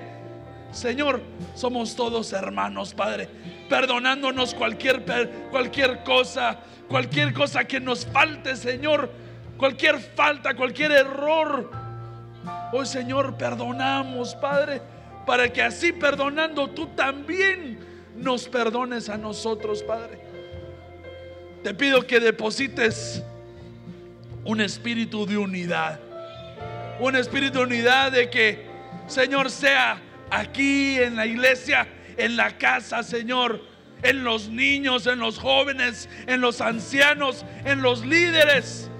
[0.72, 1.20] Señor,
[1.54, 3.28] somos todos hermanos, Padre,
[3.68, 5.04] perdonándonos cualquier,
[5.50, 9.10] cualquier cosa, cualquier cosa que nos falte, Señor,
[9.56, 11.70] cualquier falta, cualquier error.
[12.72, 14.82] Hoy, Señor, perdonamos, Padre,
[15.26, 17.78] para que así perdonando tú también
[18.16, 20.18] nos perdones a nosotros, Padre.
[21.62, 23.22] Te pido que deposites
[24.44, 26.00] un espíritu de unidad,
[26.98, 28.66] un espíritu de unidad de que,
[29.06, 30.00] Señor, sea
[30.30, 31.86] aquí en la iglesia,
[32.16, 33.60] en la casa, Señor,
[34.02, 38.90] en los niños, en los jóvenes, en los ancianos, en los líderes.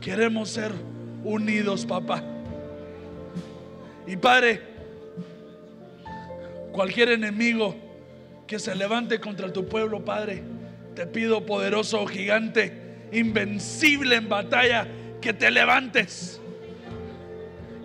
[0.00, 0.72] Queremos ser
[1.22, 2.22] unidos, papá.
[4.06, 4.62] Y Padre,
[6.72, 7.76] cualquier enemigo
[8.46, 10.42] que se levante contra tu pueblo, Padre,
[10.98, 12.72] te pido, poderoso gigante,
[13.12, 14.88] invencible en batalla,
[15.20, 16.40] que te levantes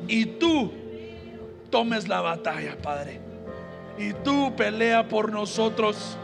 [0.08, 0.74] y tú
[1.70, 3.20] tomes la batalla, Padre.
[4.00, 6.18] Y tú pelea por nosotros.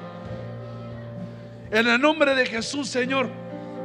[1.70, 3.30] En el nombre de Jesús, Señor,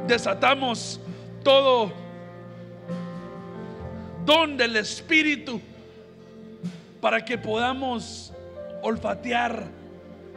[0.07, 0.99] desatamos
[1.43, 1.93] todo
[4.25, 5.61] don del Espíritu
[6.99, 8.33] para que podamos
[8.81, 9.67] olfatear,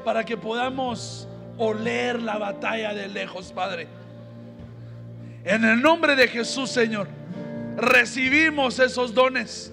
[0.05, 1.27] para que podamos
[1.59, 3.86] oler la batalla de lejos, Padre.
[5.44, 7.09] En el nombre de Jesús, Señor
[7.78, 9.72] recibimos esos dones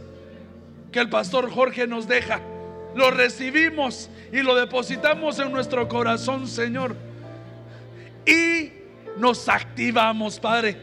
[0.92, 2.40] que el pastor Jorge nos deja.
[2.96, 6.96] Lo recibimos y lo depositamos en nuestro corazón, Señor.
[8.26, 8.72] Y
[9.18, 10.78] nos activamos, Padre.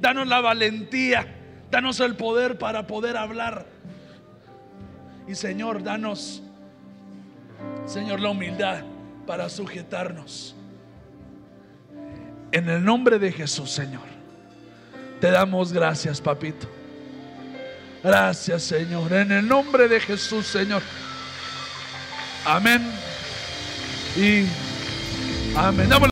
[0.00, 1.26] Danos la valentía,
[1.70, 3.64] danos el poder para poder hablar.
[5.28, 6.42] Y Señor, danos,
[7.86, 8.82] Señor, la humildad
[9.26, 10.54] para sujetarnos.
[12.50, 14.02] En el nombre de Jesús, Señor.
[15.20, 16.68] Te damos gracias, papito.
[18.02, 19.12] Gracias, Señor.
[19.12, 20.82] En el nombre de Jesús, Señor.
[22.44, 22.82] Amén.
[24.16, 24.44] Y
[25.56, 25.92] amén.